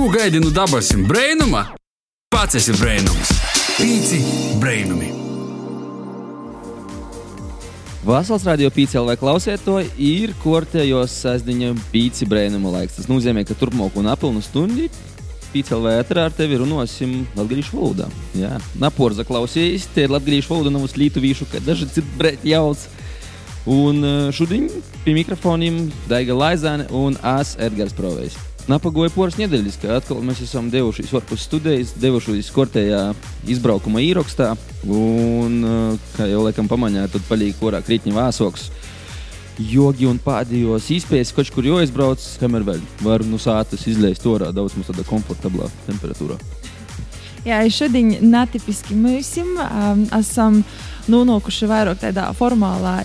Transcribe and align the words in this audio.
Ko 0.00 0.08
gaidi 0.08 0.40
no 0.40 0.48
dabasim 0.48 1.02
brainuma? 1.04 1.74
Pats 2.32 2.56
esi 2.56 2.72
brainums. 2.72 3.34
Pīci 3.76 4.20
brainumi. 4.56 5.10
Vasals 8.06 8.46
radio 8.48 8.70
pīcēl 8.72 9.10
vai 9.10 9.18
klausiet 9.20 9.60
to, 9.60 9.76
ir 10.00 10.32
kortējos 10.40 11.18
sēzdiņa 11.20 11.74
pīci 11.92 12.24
brainuma 12.32 12.72
laiks. 12.78 12.96
Tas 12.96 13.12
nozīmē, 13.12 13.44
ka 13.44 13.58
turpmāko 13.60 14.00
napilnu 14.08 14.40
stundu 14.40 14.88
pīcēl 15.52 15.84
vai 15.84 15.98
ēterā 16.00 16.30
ar 16.30 16.32
tevi 16.40 16.62
runāsim 16.64 17.18
latgalīšu 17.36 17.76
valodā. 17.76 18.08
Jā, 18.40 18.56
naporza 18.80 19.28
klausīs, 19.28 19.84
te 19.92 20.08
ir 20.08 20.16
latgalīšu 20.16 20.54
valoda 20.54 20.72
nav 20.72 20.88
uz 20.88 20.96
lītuvīšu, 20.96 21.52
ka 21.52 21.60
daži 21.68 21.92
citi 21.92 22.16
brēt 22.16 22.48
jauc. 22.48 22.88
Un 23.68 24.00
eh, 24.00 24.20
šodien 24.32 24.70
pie 25.04 25.20
mikrofoniem 25.20 25.90
Daiga 26.08 26.40
Laizāne 26.40 26.88
un 26.88 27.20
Ās 27.20 27.58
Edgars 27.60 27.92
Provejs. 27.92 28.46
Napagoja 28.68 29.10
poras 29.14 29.38
nedēļas, 29.40 29.78
ka 29.80 29.96
atkal 29.96 30.20
mēs 30.24 30.42
esam 30.44 30.68
devušies 30.70 31.12
varpus 31.14 31.46
studijas, 31.46 31.94
devušies 32.00 32.50
kortējā 32.54 33.00
izbraukuma 33.48 34.02
īrokstā. 34.04 34.52
Un, 34.84 35.64
eh, 35.64 35.98
kā 36.16 36.28
jau 36.28 36.44
laikam 36.44 36.68
pamanījāt, 36.68 37.12
tad 37.12 37.22
palīk 37.28 37.56
korā 37.60 37.80
kritņa 37.82 38.12
vāsoks. 38.12 38.70
Jogi 39.58 40.06
un 40.08 40.18
pēdējos 40.18 40.88
izpējas, 40.96 41.34
kaut 41.34 41.50
kur 41.52 41.64
jāizbrauc, 41.64 42.20
kamēr 42.40 42.64
vēl 42.64 42.80
var 43.02 43.24
no 43.24 43.36
sātas 43.36 43.86
izlēst 43.86 44.24
orā 44.24 44.52
daudz 44.52 44.76
mums 44.76 44.88
tādā 44.88 45.04
komfortablā 45.04 45.68
temperatūrā. 45.86 46.38
Jā, 47.44 47.62
šodien 47.72 48.18
netipiski 48.20 48.94
mēs 48.94 49.38
um, 49.40 50.02
esam 50.12 50.62
nonākuši 51.08 51.68
vairāk 51.70 52.02
tādā 52.02 52.26
formālā, 52.36 53.00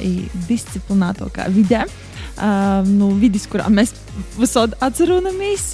disciplinētākā 0.49 1.47
vidē. 1.55 1.85
Um, 2.35 2.89
nu, 2.99 3.09
vidis, 3.15 3.45
kurā 3.47 3.69
mēs 3.71 3.93
visādi 4.35 4.75
atceramies, 4.83 5.69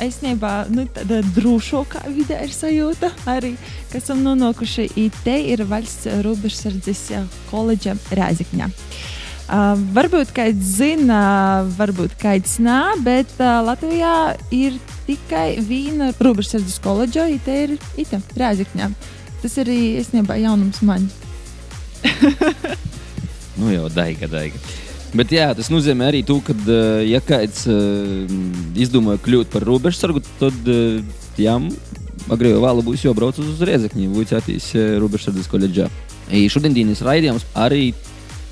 es 0.00 0.22
nebā 0.24 0.62
nu, 0.72 0.86
tāda 0.96 1.18
drošākā 1.36 2.06
vidē 2.14 2.38
ir 2.46 2.54
sajūta 2.54 3.10
arī, 3.28 3.50
ka 3.90 4.00
esam 4.00 4.22
nonākuši. 4.24 4.88
Te 5.20 5.36
ir 5.52 5.66
valsts 5.68 6.08
robežsardzes 6.24 7.02
koledža 7.50 7.98
Rēzikņa. 8.16 8.70
Uh, 9.48 9.76
varbūt 9.96 10.32
kāds 10.36 10.72
zina, 10.80 11.20
varbūt 11.76 12.16
kāds 12.20 12.56
nē, 12.60 12.80
bet 13.04 13.30
uh, 13.40 13.60
Latvijā 13.68 14.16
ir 14.52 14.80
tikai 15.04 15.60
viena 15.60 16.14
robežsardzes 16.16 16.80
koledža, 16.84 17.28
un 17.28 17.44
te 17.44 17.60
ir 17.66 17.78
ita 18.00 18.24
Rēzikņā. 18.32 18.90
Tas 19.44 19.60
arī 19.60 19.78
īstenībā 20.00 20.40
jaunums 20.40 20.80
man. 20.80 21.04
nu 23.60 23.76
jau 23.76 23.88
daiga, 23.92 24.28
daiga. 24.32 24.87
Bet 25.16 25.32
jā, 25.32 25.46
tas 25.56 25.70
nozīmē 25.72 26.10
arī 26.10 26.20
to, 26.26 26.36
ka, 26.44 26.52
ja 27.06 27.20
kāds 27.24 27.64
uh, 27.70 28.28
izdomāja 28.76 29.22
kļūt 29.24 29.54
par 29.54 29.64
robežsargu, 29.64 30.20
tad 30.40 30.68
uh, 30.68 31.00
jām 31.40 31.70
agrāk 32.28 32.58
vai 32.58 32.66
vēlāk 32.66 32.84
būs 32.84 33.06
jābrauc 33.06 33.38
uz 33.40 33.62
būs 34.12 34.34
jāatīs 34.34 34.68
robežsardzes 35.00 35.48
koledžā. 35.48 35.88
I 36.28 36.44
šodienas 36.52 37.00
raidījums 37.00 37.46
arī 37.56 37.94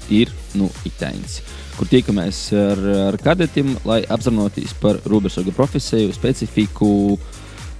ir 0.08 0.32
nu, 0.56 0.70
Itāņas, 0.88 1.40
kur 1.76 1.90
tiekamies 1.90 2.40
ar, 2.56 2.84
ar 3.10 3.18
kadetiem, 3.20 3.74
lai 3.84 4.00
apzinātos 4.08 4.72
par 4.80 5.00
robežsargu 5.04 5.52
profesiju, 5.52 6.14
specifiku, 6.16 7.18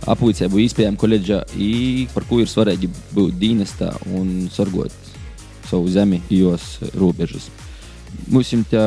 apgūtību, 0.05 0.61
iespējām 0.67 0.99
koledžā, 1.01 1.45
par 2.13 2.27
ko 2.29 2.43
ir 2.43 2.51
svarīgi 2.51 2.91
būt 3.17 3.39
dienestā 3.41 3.95
un 4.13 4.51
sargot 4.53 4.93
savu 5.67 5.89
zemi, 5.91 6.21
jos 6.31 6.77
robežas. 6.95 7.49
Mums 8.33 8.53
te 8.71 8.83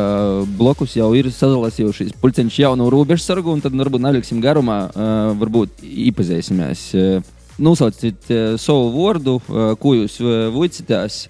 blokus 0.59 0.95
jau 0.97 1.09
ir 1.17 1.31
sazalasījušies 1.33 2.15
puliņš 2.21 2.61
jaunu 2.65 2.89
robežu 2.91 3.23
sargu, 3.23 3.53
un 3.53 3.63
tad 3.63 3.75
varbūt 3.77 4.03
neliksim 4.03 4.41
garumā, 4.43 4.81
varbūt 5.39 5.83
iepazīsimies. 5.83 6.85
Nosauciet 7.59 8.29
savu 8.61 8.87
vārdu, 8.93 9.39
ko 9.81 9.95
jūs 9.97 10.21
vicitās. 10.55 11.25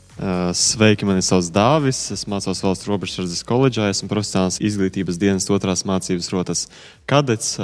Sveiki, 0.54 1.08
mani 1.08 1.24
sauc 1.24 1.48
Dāvis. 1.56 2.04
Es 2.12 2.26
mācos 2.30 2.60
valsts 2.62 2.90
robežsardzes 2.90 3.42
koledžā. 3.48 3.88
Esmu 3.90 4.10
profesionāls 4.12 4.60
izglītības 4.60 5.18
dienas 5.18 5.50
otrās 5.50 5.86
mācības 5.88 6.30
rotas 6.34 6.66
kadets. 7.10 7.56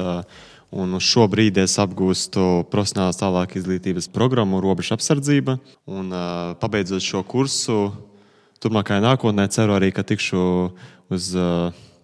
Un 0.75 0.97
uz 0.97 1.05
šo 1.07 1.27
brīdi 1.31 1.61
es 1.61 1.75
apgūstu 1.79 2.65
profesionālās 2.71 3.19
tālāk 3.19 3.53
izglītības 3.59 4.09
programmu 4.11 4.63
Robežu 4.63 4.95
apsardzība. 4.95 5.59
Un, 5.85 6.09
pabeidzot 6.59 7.03
šo 7.05 7.21
kursu, 7.27 7.77
turpmākajā 8.63 9.01
nākotnē 9.03 9.47
ceru 9.53 9.75
arī, 9.77 9.91
ka 9.95 10.05
tikšu 10.07 10.45
uz 11.13 11.31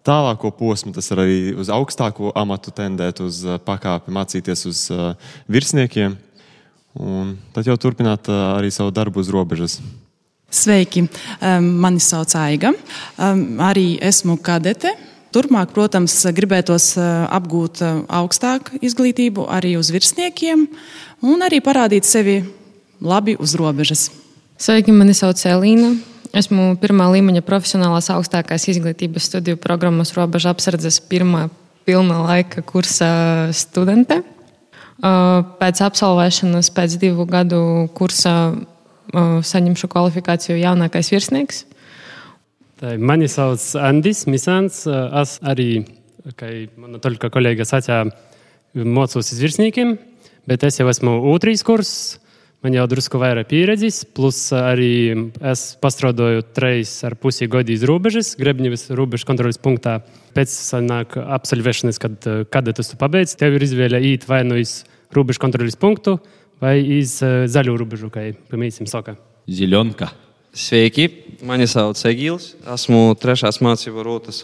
tālāko 0.05 0.51
posmu, 0.57 0.93
tas 0.95 1.11
ir 1.13 1.21
arī 1.21 1.39
uz 1.61 1.69
augstāko 1.73 2.33
amatu 2.37 2.73
tendēt, 2.73 3.21
uz 3.21 3.43
pakāpi 3.65 4.13
mācīties 4.13 4.65
uz 4.69 4.85
virsniekiem. 5.51 6.17
Un 6.99 7.37
tad 7.55 7.69
jau 7.69 7.77
turpināt 7.79 8.27
arī 8.27 8.71
savu 8.73 8.91
darbu 8.91 9.21
uz 9.23 9.29
robežas. 9.31 9.77
Sveiki! 10.51 11.05
Mani 11.39 12.01
sauc 12.03 12.33
Aiga. 12.35 12.73
Arī 13.17 13.95
esmu 14.03 14.35
kadete. 14.43 14.91
Turpmāk, 15.31 15.71
protams, 15.71 16.17
gribētos 16.35 16.97
apgūt 16.99 17.79
augstāku 18.11 18.81
izglītību 18.83 19.45
arī 19.47 19.77
uz 19.79 19.93
virsniekiem 19.95 20.65
un 21.23 21.45
arī 21.45 21.61
parādīt 21.63 22.03
sevi 22.03 22.41
labi 22.99 23.37
uz 23.39 23.55
robežas. 23.55 24.09
Sveiki, 24.59 24.91
mani 24.91 25.15
sauc 25.15 25.39
Elīna. 25.47 25.95
Esmu 26.31 26.77
pirmā 26.79 27.09
līmeņa 27.11 27.41
profesionālās 27.43 28.07
augstākās 28.13 28.69
izglītības 28.71 29.25
studiju 29.27 29.57
programmas 29.59 30.13
robeža 30.15 30.53
apsardzes 30.53 31.01
pirmā 31.11 31.49
pilna 31.83 32.21
laika 32.23 32.63
kursa 32.63 33.51
studente. 33.51 34.21
Pēc 35.01 35.81
absolvēšanas, 35.83 36.69
pēc 36.71 36.95
divu 37.01 37.25
gadu 37.27 37.89
kursa 37.97 38.53
saņemšu 39.11 39.89
kvalifikāciju 39.91 40.55
jaunākais 40.61 41.11
virsnieks. 41.11 41.65
Mani 42.81 43.27
sauc 43.27 43.61
Andris 43.83 44.23
Misants. 44.29 44.85
Es 44.87 45.35
arī, 45.43 45.83
kā 46.39 46.53
mana 46.79 47.01
toļka 47.03 47.27
kolēģa 47.33 47.67
sacīja, 47.67 48.05
mocos 48.87 49.33
uz 49.35 49.43
virsniekiem, 49.43 49.97
bet 50.47 50.63
es 50.63 50.79
jau 50.79 50.87
esmu 50.87 51.19
otrais 51.33 51.65
kurs. 51.67 51.91
Man 52.61 52.75
jau 52.77 52.83
drusku 52.85 53.17
vairāk 53.17 53.47
pieredzes, 53.49 54.03
plus 54.05 54.37
arī 54.53 55.15
es 55.49 55.63
pastrādāju 55.81 56.43
trīs 56.53 56.91
ar 57.07 57.15
pusi 57.17 57.47
gadi 57.49 57.73
iz 57.73 57.81
robežas, 57.89 58.35
Grebņevas 58.37 58.83
robežas 58.93 59.25
kontrolas 59.25 59.57
punktā. 59.57 59.95
Pēc 60.37 60.53
sanāk 60.53 61.15
absolvēšanas, 61.17 61.97
kad 62.03 62.27
kadetus 62.53 62.91
tu 62.91 62.99
pabeidz, 63.01 63.33
tev 63.39 63.57
ir 63.57 63.65
izvēle 63.65 64.03
īt 64.11 64.27
vai 64.29 64.43
nu 64.45 64.59
iz 64.61 64.83
robežas 65.09 65.41
kontrolas 65.41 65.79
punktu, 65.81 66.19
vai 66.61 66.75
iz 66.99 67.15
zaļo 67.25 67.73
robežu, 67.81 68.11
kā 68.13 68.27
piemēram 68.53 68.91
saka. 68.93 69.17
Ziļonka. 69.49 70.11
Sveiki, 70.53 71.09
mani 71.47 71.65
sauc 71.65 71.97
Egīls. 72.05 72.51
Esmu 72.69 73.15
trešās 73.17 73.57
mācību 73.65 74.05
rotas 74.05 74.43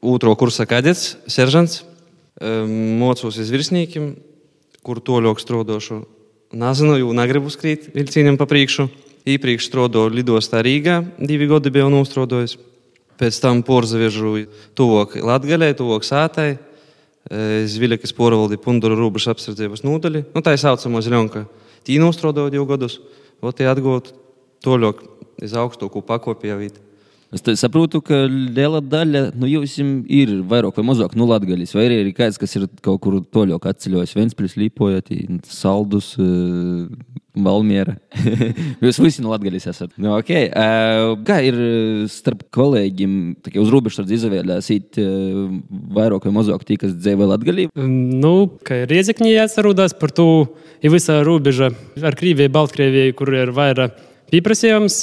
otro 0.00 0.32
kursa 0.40 0.64
kadets, 0.64 1.18
seržants. 1.28 1.82
Mocos 2.40 3.36
uz 3.36 3.52
virsniekiem, 3.52 4.14
kur 4.80 5.04
toļok 5.04 5.44
strodošu. 5.44 6.06
Nezinu, 6.54 6.94
jau 7.00 7.10
negribu 7.16 7.50
skrīt 7.50 7.88
vilcienam 7.90 8.36
pa 8.38 8.46
priekšu. 8.46 8.86
Iepriekš 9.26 9.66
strādāju 9.66 10.12
lidostā 10.14 10.60
Rīgā, 10.62 11.00
divi 11.18 11.48
gadi 11.50 11.72
biju 11.74 11.88
nostrādājis. 11.90 12.54
Pēc 13.18 13.38
tam 13.42 13.62
porzavežu 13.66 14.44
tuvāk 14.78 15.16
Latgalē, 15.18 15.72
tuvāk 15.74 16.06
Sātai. 16.06 16.54
Zviļakas 17.24 18.14
porvaldi 18.14 18.60
Punduru 18.60 18.98
robežu 19.00 19.32
apsardzības 19.32 19.82
nodaļi. 19.82 20.26
Nu, 20.34 20.44
tā 20.44 20.54
ir 20.54 20.62
saucamā 20.62 21.02
Zļonka. 21.02 21.46
Tī 21.86 21.98
nostrādāju 21.98 22.52
divu 22.54 22.68
gadus. 22.70 23.00
Ot, 23.42 23.56
tie 23.58 23.66
atgūt 23.70 24.12
toļok 24.62 25.02
iz 25.42 25.56
augstāko 25.58 26.04
pakopiju. 26.06 26.70
Es 27.34 27.42
saprotu, 27.58 27.98
ka 28.04 28.24
liela 28.30 28.78
daļa 28.78 29.24
nu, 29.34 29.48
jums 29.50 29.74
ir 29.80 30.36
vairāk 30.46 30.78
vai 30.78 30.86
mazāk 30.86 31.16
no 31.18 31.26
Latvijas. 31.26 31.74
Vai 31.74 31.88
arī 31.88 31.98
ir 32.04 32.12
kāds, 32.14 32.38
kas 32.38 32.54
ir 32.54 32.68
kaut 32.84 33.00
kur 33.02 33.18
toļāk 33.34 33.66
atceļojis, 33.72 34.14
Ventspils, 34.14 34.54
Līpojot, 34.60 35.10
Saldus, 35.50 36.12
uh, 36.22 36.86
Valmiera. 37.34 37.96
jūs 38.84 39.02
visi 39.02 39.24
no 39.24 39.32
Latvijas 39.34 39.66
esat. 39.72 39.96
Nu, 39.98 40.12
okay. 40.14 40.46
uh, 40.52 41.16
kā 41.26 41.40
ir 41.48 41.58
starp 42.12 42.46
kolēģiem, 42.54 43.18
tā 43.42 43.56
kā 43.56 43.62
uz 43.64 43.74
robežas 43.74 44.14
izvēlēsīt 44.14 45.02
uh, 45.02 45.58
vairāk 45.98 46.28
vai 46.28 46.36
mazāk 46.38 46.62
tie, 46.68 46.78
kas 46.78 46.94
dzīvo 46.94 47.32
Latvijā? 47.32 47.72
Nu, 47.74 48.34
kā 48.62 48.84
ir 48.84 48.98
iezekņi 49.00 49.34
jāatcerās 49.34 49.98
par 49.98 50.14
to, 50.14 50.30
ja 50.86 50.94
visā 50.94 51.18
robeža 51.26 51.74
ar 51.98 52.18
Krieviju, 52.18 52.54
Baltkrieviju, 52.54 53.18
kur 53.18 53.34
ir 53.34 53.54
vairāk 53.56 54.13
pieprasījums, 54.32 55.00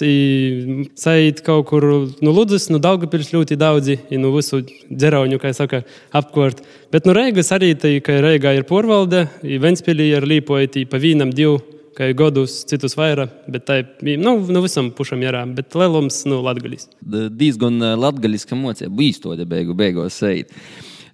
sajūt 0.99 1.41
kaut 1.45 1.67
kur 1.69 1.87
no 2.23 2.33
Ludus, 2.35 2.69
no 2.71 2.79
Daugapils 2.81 3.31
ļoti 3.33 3.57
daudzi, 3.59 3.97
no 4.19 4.33
visu 4.35 4.61
dzerauņu, 4.63 5.41
kā 5.41 5.53
saka, 5.57 5.83
apkort. 6.17 6.63
Bet 6.93 7.07
no 7.07 7.15
Reigas 7.17 7.51
arī, 7.55 7.73
tai, 7.79 7.97
ka 8.05 8.19
Reigā 8.23 8.55
ir 8.57 8.67
porvalde, 8.69 9.27
Ventspilī 9.41 10.11
ir 10.15 10.27
līpoja 10.27 10.85
pa 10.89 11.01
vīnam 11.01 11.33
divu, 11.35 11.59
kā 11.97 12.07
godus, 12.17 12.61
citus 12.69 12.95
vairāk, 12.97 13.33
bet 13.51 13.65
tā 13.67 13.81
ir, 13.81 14.19
nu, 14.21 14.37
no 14.47 14.63
visam 14.63 14.91
pušam 14.95 15.23
jārā, 15.25 15.43
bet 15.55 15.75
lielums, 15.77 16.23
nu, 16.29 16.39
latgalis. 16.45 16.87
Diezgan 17.01 17.81
latgalis, 17.99 18.47
ka 18.47 18.57
mocija 18.57 18.89
bīstode 18.89 19.45
beigu 19.49 19.75
beigās 19.77 20.21
sajūt. 20.21 20.55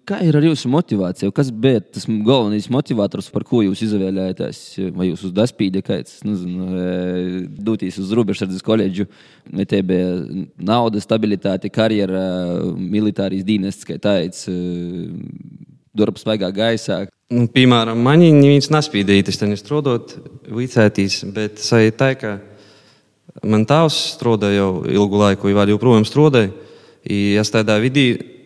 Kā 0.08 0.20
ir 0.24 0.38
ar 0.40 0.46
jūsu 0.48 0.70
motivāciju? 0.72 1.34
Kas 1.36 1.50
bija 1.52 1.82
tas 1.84 2.08
galvenais 2.08 2.70
motivators, 2.72 3.30
par 3.34 3.44
ko 3.48 3.62
jūs 3.66 3.84
izvēlējāties? 3.88 4.62
Vai 4.96 5.10
jūs 5.10 5.26
uz 5.28 5.34
daspīdi 5.36 5.84
kāds, 5.86 6.22
nezinu, 6.28 7.44
doties 7.68 8.00
uz 8.02 8.14
robežsardzes 8.18 8.64
koledžu, 8.66 9.08
vai 9.52 9.68
te 9.70 9.82
bija 9.86 10.14
nauda, 10.58 11.02
stabilitāte, 11.04 11.72
karjera, 11.74 12.24
militārijas 12.78 13.48
dienests, 13.48 13.88
kā 13.88 14.00
tāds, 14.02 14.48
darbs 15.98 16.24
svaigā 16.26 16.52
gaisā? 16.56 17.04
Nu, 17.34 17.50
piemēram, 17.52 18.00
man 18.00 18.24
viņa 18.24 18.72
nespīdīja, 18.72 19.28
tas 19.28 19.42
ten 19.42 19.52
strādāt, 19.60 20.16
vicētīs, 20.48 21.26
bet 21.36 21.60
sai 21.60 21.90
tā, 21.92 22.14
ka 22.16 22.38
man 23.44 23.68
tēvs 23.68 24.00
strādāja 24.16 24.62
jau 24.62 24.72
ilgu 24.88 25.20
laiku, 25.20 25.52
vai 25.58 25.68
joprojām 25.74 26.08
strādāja. 26.08 26.54
Es 27.08 27.52
tādā 27.54 27.78
vidī 27.84 28.37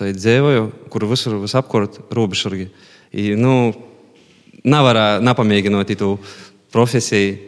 dzīvoju, 0.00 0.70
kur 0.92 1.06
visur 1.08 1.38
vis 1.42 1.54
apkārt 1.58 2.00
robežsargi. 2.14 2.68
Nu, 3.38 3.72
nevar 4.66 5.22
nepamēģināt 5.24 5.94
to 5.98 6.16
profesiju, 6.74 7.38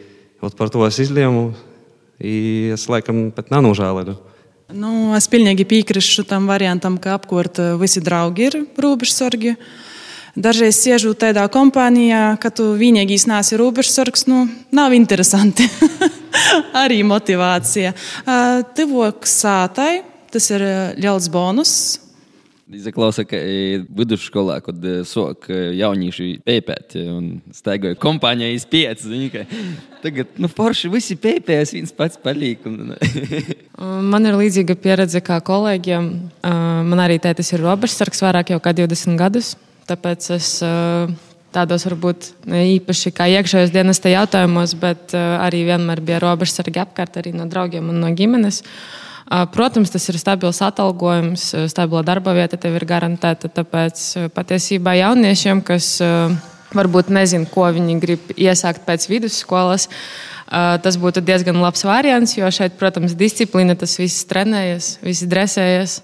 ot 0.41 0.55
par 0.57 0.71
to 0.73 0.85
es 0.87 0.99
izlēmu. 1.03 1.51
Es 2.19 2.87
laikam 2.91 3.29
pat 3.35 3.51
nenožēloju. 3.53 4.17
Nu, 4.75 5.13
es 5.17 5.25
pilnīgi 5.31 5.65
piekrītu 5.65 6.25
tam 6.29 6.49
variantam, 6.49 6.99
ka 7.01 7.15
apkārt 7.17 7.61
visi 7.79 8.03
draugi 8.05 8.49
ir 8.49 8.57
robežsargi. 8.77 9.55
Dažreiz 10.39 10.77
sēžu 10.77 11.15
tādā 11.17 11.47
kompānijā, 11.51 12.37
ka 12.39 12.51
tu 12.53 12.69
vienīgais 12.77 13.25
nāsi 13.27 13.57
robežsargs, 13.59 14.27
nu, 14.29 14.43
nav 14.71 14.93
interesanti. 14.93 15.65
Arī 16.83 17.01
motivācija. 17.07 17.95
Tuvāk 18.77 19.25
sātai, 19.27 20.03
tas 20.29 20.51
ir 20.53 20.63
liels 21.01 21.31
bonus 21.33 21.73
Izklausa, 22.69 23.23
ka 23.25 23.37
vidusskolā, 23.97 24.59
kad 24.61 24.83
sok 25.09 25.47
jaunieši 25.49 26.27
pēpēt 26.45 26.93
un 27.01 27.39
staigoja 27.55 27.97
kompānijas 27.97 28.67
pieci. 28.69 29.29
Tagad, 30.03 30.35
nu, 30.37 30.49
forši 30.53 30.91
visi 30.93 31.17
pēpēs, 31.17 31.73
viens 31.73 31.95
pats 31.97 32.19
paliek. 32.21 32.61
man 34.11 34.29
ir 34.29 34.37
līdzīga 34.37 34.77
pieredze 34.83 35.23
kā 35.25 35.39
kolēģiem. 35.49 36.11
Man 36.91 37.01
arī 37.01 37.17
tētis 37.23 37.49
ir 37.55 37.65
robežsargs 37.65 38.21
vairāk 38.27 38.53
jau 38.53 38.61
kā 38.61 38.75
20 38.77 39.17
gadus. 39.17 39.55
Tāpēc 39.89 40.29
es 40.37 40.53
tādos 41.49 41.89
varbūt 41.89 42.31
īpaši 42.45 43.15
kā 43.17 43.31
iekšējos 43.33 43.73
dienesta 43.73 44.13
jautājumos, 44.13 44.77
bet 44.77 45.17
arī 45.17 45.65
vienmēr 45.71 46.05
bija 46.05 46.21
robežsargi 46.21 46.85
apkārt 46.85 47.17
arī 47.17 47.33
no 47.33 47.49
draugiem 47.49 47.89
un 47.89 48.03
no 48.05 48.13
ģimenes. 48.13 48.61
Uh, 48.61 49.08
Protams, 49.29 49.91
tas 49.93 50.07
ir 50.09 50.17
stabils 50.17 50.57
atalgojums, 50.65 51.51
stabila 51.69 52.01
darba 52.01 52.33
vieta 52.33 52.57
tev 52.57 52.79
ir 52.79 52.85
garantēta. 52.89 53.51
Tāpēc 53.53 54.05
patiesībā 54.33 54.95
jauniešiem, 54.97 55.61
kas 55.65 55.99
varbūt 56.73 57.11
nezina, 57.13 57.45
ko 57.49 57.67
viņi 57.75 57.97
grib 58.01 58.31
iesākt 58.33 58.87
pēc 58.87 59.05
vidusskolas, 59.09 59.85
tas 60.49 60.97
būtu 60.97 61.21
diezgan 61.21 61.59
labs 61.61 61.85
variants, 61.85 62.33
jo 62.39 62.49
šeit, 62.49 62.79
protams, 62.79 63.13
disciplīna, 63.17 63.75
tas 63.77 63.93
viss 64.01 64.25
trenējas, 64.29 64.95
viss 65.05 65.27
dresējas. 65.29 65.99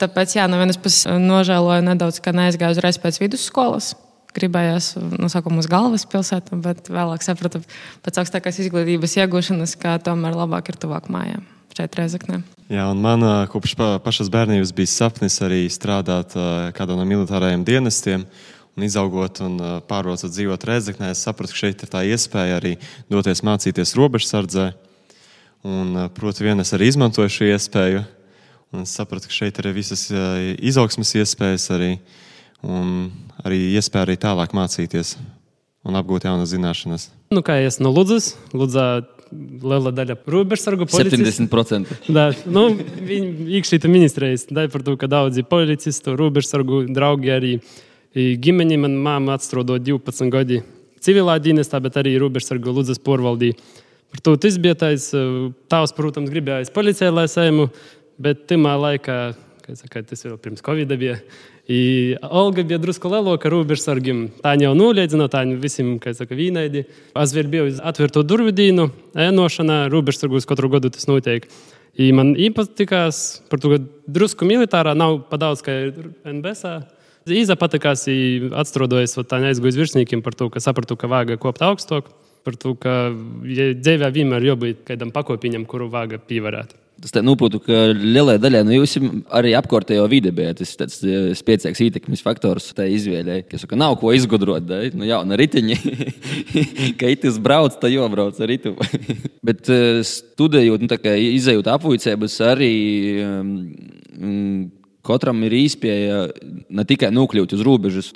Tāpēc, 0.00 0.34
jā, 0.36 0.44
no 0.48 0.60
vienas 0.60 0.80
puses 0.80 1.08
nožēloju 1.08 1.84
nedaudz, 1.84 2.20
ka 2.24 2.34
neaizgāju 2.36 2.76
uzreiz 2.76 3.00
pēc 3.00 3.20
vidusskolas. 3.22 3.94
Gribējās 4.36 4.94
no 5.00 5.28
sākuma 5.32 5.64
uz 5.64 5.68
galvaspilsētu, 5.68 6.60
bet 6.64 6.92
vēlāk 6.92 7.24
sapratu 7.24 7.62
pēc 8.04 8.20
augstākās 8.20 8.60
izglītības 8.64 9.16
iegūšanas, 9.24 9.74
ka 9.80 9.96
tomēr 10.04 10.36
labāk 10.44 10.72
ir 10.72 10.80
tuvāk 10.80 11.08
mājām 11.12 11.48
šeit 11.76 11.96
Reizeknē. 11.98 12.40
Jā, 12.70 12.86
un 12.92 13.00
man 13.02 13.24
kopš 13.50 13.74
pašas 14.04 14.30
bērnības 14.32 14.72
bija 14.76 14.90
sapnis 14.92 15.40
arī 15.42 15.64
strādāt 15.72 16.36
kādā 16.76 16.96
no 16.98 17.06
militārajiem 17.08 17.64
dienestiem. 17.66 18.26
Un 18.78 18.86
izaugot 18.86 19.40
un 19.42 19.56
pārvācot 19.90 20.30
dzīvot 20.30 20.64
Reizeknē, 20.68 21.10
es 21.10 21.24
sapratu, 21.26 21.52
ka 21.52 21.64
šeit 21.64 21.82
ir 21.82 21.90
tā 21.90 22.04
iespēja 22.06 22.60
arī 22.60 22.76
doties 23.10 23.42
mācīties 23.44 23.96
robežsardzē. 23.98 24.70
Un, 25.66 26.06
proti, 26.16 26.46
vien 26.46 26.62
es 26.62 26.70
arī 26.72 26.88
izmantoju 26.88 27.32
šo 27.34 27.50
iespēju. 27.50 28.04
Un 28.70 28.86
es 28.86 28.94
sapratu, 28.94 29.28
ka 29.28 29.34
šeit 29.34 29.58
ir 29.60 29.72
visas 29.74 30.06
izaugsmas 30.62 31.10
iespējas 31.18 31.66
arī. 31.74 31.90
Un 32.62 33.10
arī 33.42 33.58
iespēja 33.74 34.06
arī 34.06 34.16
tālāk 34.20 34.54
mācīties 34.56 35.16
un 35.84 35.96
apgūt 35.98 36.28
jaunas 36.28 36.52
zināšanas. 36.52 37.08
Nu, 37.34 37.42
kā 37.44 37.58
es 37.64 37.80
no 37.82 37.92
Ludzas, 37.92 38.34
Ludzā 38.54 39.02
liela 39.30 39.92
daļa 39.94 40.16
robežsargu 40.30 40.86
policistu. 40.90 41.46
70%. 41.46 42.10
Da, 42.10 42.30
nu, 42.50 42.66
viņi 42.76 43.50
iekšlietu 43.58 43.90
ministrijas 43.92 44.48
daļa 44.50 44.72
par 44.72 44.84
to, 44.86 44.96
ka 45.00 45.10
daudzi 45.10 45.44
policistu, 45.46 46.16
robežsargu 46.18 46.84
draugi 46.90 47.32
arī 47.34 47.52
ģimeni. 48.14 48.80
Man 48.80 48.98
māma 49.04 49.38
atstrodo 49.38 49.78
12 49.78 50.32
gadi 50.32 50.62
civilā 51.04 51.38
dienestā, 51.42 51.80
bet 51.82 51.98
arī 52.00 52.16
robežsargu 52.20 52.74
Ludzas 52.74 53.00
porvaldī. 53.02 53.54
Par 54.10 54.24
to 54.26 54.34
tas 54.42 54.58
bija 54.58 54.74
tais, 54.74 55.06
tavs, 55.70 55.94
protams, 55.94 56.32
gribējis 56.32 56.72
policijai, 56.74 57.12
lai 57.14 57.28
sēmu, 57.30 57.68
bet 58.20 58.42
timā 58.50 58.74
laikā, 58.80 59.18
kā 59.62 59.76
saka, 59.78 60.02
tas 60.02 60.26
jau 60.26 60.34
pirms 60.42 60.64
Covid 60.66 60.90
bija, 60.98 61.20
I 61.70 62.16
Olga 62.26 62.64
bija 62.66 62.80
drusku 62.82 63.06
lielāka 63.12 63.50
robežsargiem. 63.52 64.24
Tā 64.42 64.56
jau 64.58 64.72
noliedzina, 64.74 65.28
tā 65.30 65.44
jau 65.46 65.58
visiem, 65.62 65.92
kā 66.02 66.10
saka, 66.18 66.34
vīnaidi. 66.34 66.82
Azvēr 67.14 67.50
bija 67.52 67.66
uz 67.68 67.76
atvērto 67.86 68.24
durvju 68.26 68.54
dīnu, 68.58 68.88
ēnošanā, 69.14 69.84
robežsargus 69.92 70.48
katru 70.50 70.72
gadu 70.72 70.90
tas 70.90 71.06
notiek. 71.06 71.46
I 71.94 72.10
man 72.16 72.32
īpatikās 72.34 73.44
par 73.50 73.62
to, 73.62 73.70
ka 73.76 73.78
drusku 74.10 74.48
militārā 74.50 74.96
nav 74.98 75.20
padaudz, 75.30 75.62
kā 75.62 75.76
NBS. 76.26 76.66
Īza 77.30 77.54
patikās, 77.60 78.08
atstrādājot 78.64 79.30
tā 79.30 79.38
neaizgājis 79.44 79.78
virsniekiem 79.78 80.26
par 80.26 80.34
to, 80.34 80.50
ka 80.50 80.62
sapratu, 80.64 80.98
ka 80.98 81.06
vāga 81.12 81.38
kopt 81.38 81.62
augstāk, 81.62 82.10
par 82.42 82.58
to, 82.58 82.74
ka 82.82 83.12
ja 83.46 83.70
dzīvē 83.78 84.10
vienmēr 84.16 84.50
jābūt 84.50 84.82
kādam 84.90 85.14
pakopiņam, 85.14 85.70
kuru 85.70 85.86
vāga 85.92 86.18
pievarēt. 86.18 86.74
Tas 87.00 87.14
noprotu, 87.24 87.56
ka 87.64 87.76
lielai 87.96 88.36
daļai 88.40 88.60
no 88.66 88.74
jums 88.74 88.92
arī 89.32 89.54
apkārtējo 89.56 90.02
vide 90.12 90.32
bija 90.36 90.52
tas 90.58 90.74
tāds 90.76 90.98
e, 91.00 91.30
spēcīgs 91.38 91.80
ietekmes 91.86 92.20
faktors 92.24 92.66
tai 92.76 92.90
izvēlei. 92.92 93.38
Es 93.48 93.64
saku, 93.64 93.78
nav 93.80 93.96
ko 94.02 94.12
izgudrot, 94.12 94.66
da? 94.68 94.82
nu, 94.92 95.06
jā, 95.08 95.20
un 95.24 95.32
riteņi, 95.40 95.78
ka 97.00 97.08
itis 97.08 97.38
brauc, 97.40 97.78
tad 97.80 97.94
jau 97.94 98.04
brauc 98.12 98.36
ar 98.36 98.52
ritu. 98.52 98.74
Bet 99.48 99.70
e, 99.72 100.02
studējot, 100.04 100.84
nu, 100.84 100.98
izējot 101.30 101.72
apvuicēbas 101.72 102.36
arī. 102.50 102.74
Um, 103.24 104.68
Katram 105.00 105.38
ir 105.46 105.54
īspēja 105.56 106.16
ne 106.76 106.82
tikai 106.84 107.08
nokļūt 107.16 107.54
uz 107.56 107.62
robežas, 107.64 108.10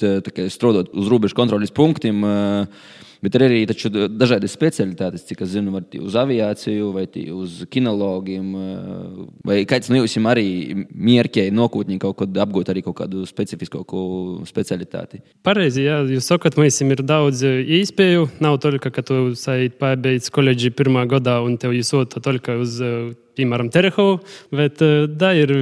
strādāt 0.52 0.90
uz 0.92 1.06
robežu 1.08 1.36
kontrolas 1.38 1.72
punktiem, 1.72 2.18
uh, 2.20 3.00
Bet 3.24 3.38
ir 3.38 3.44
arī 3.46 3.62
dažādas 3.64 4.52
specialitātes, 4.52 5.24
cik 5.24 5.44
es 5.46 5.54
zinu, 5.54 5.72
var 5.72 5.86
uz 5.96 6.16
aviāciju, 6.20 6.90
vai 6.92 7.06
uz 7.32 7.62
kinologiem, 7.72 8.50
vai 9.46 9.62
kāds 9.68 9.88
no 9.88 10.02
jums 10.02 10.16
arī 10.28 10.46
mierķēji 10.92 11.54
nokūtņi 11.56 11.98
kaut 12.02 12.18
kad 12.20 12.40
apgūt 12.44 12.72
arī 12.72 12.82
kaut 12.84 12.98
kādu 13.00 13.24
specifisku 13.28 13.80
specialitāti. 14.48 15.22
Pareizi, 15.46 15.86
jā, 15.86 16.02
jūs 16.12 16.28
sakat, 16.28 16.58
mēs 16.60 16.82
ir 16.84 17.00
daudz 17.06 17.40
īspēju. 17.48 18.28
Nav 18.44 18.58
toļka, 18.60 18.92
ka 18.92 19.04
tu 19.06 19.20
pabeidz 19.80 20.28
koledži 20.34 20.74
pirmā 20.76 21.06
gadā 21.08 21.38
un 21.44 21.56
tev 21.60 21.72
jūsot 21.76 22.18
toļka 22.20 22.58
uz, 22.60 22.76
piemēram, 23.38 23.72
Terehovu, 23.72 24.20
bet 24.52 24.84
da 25.16 25.32
ir 25.38 25.54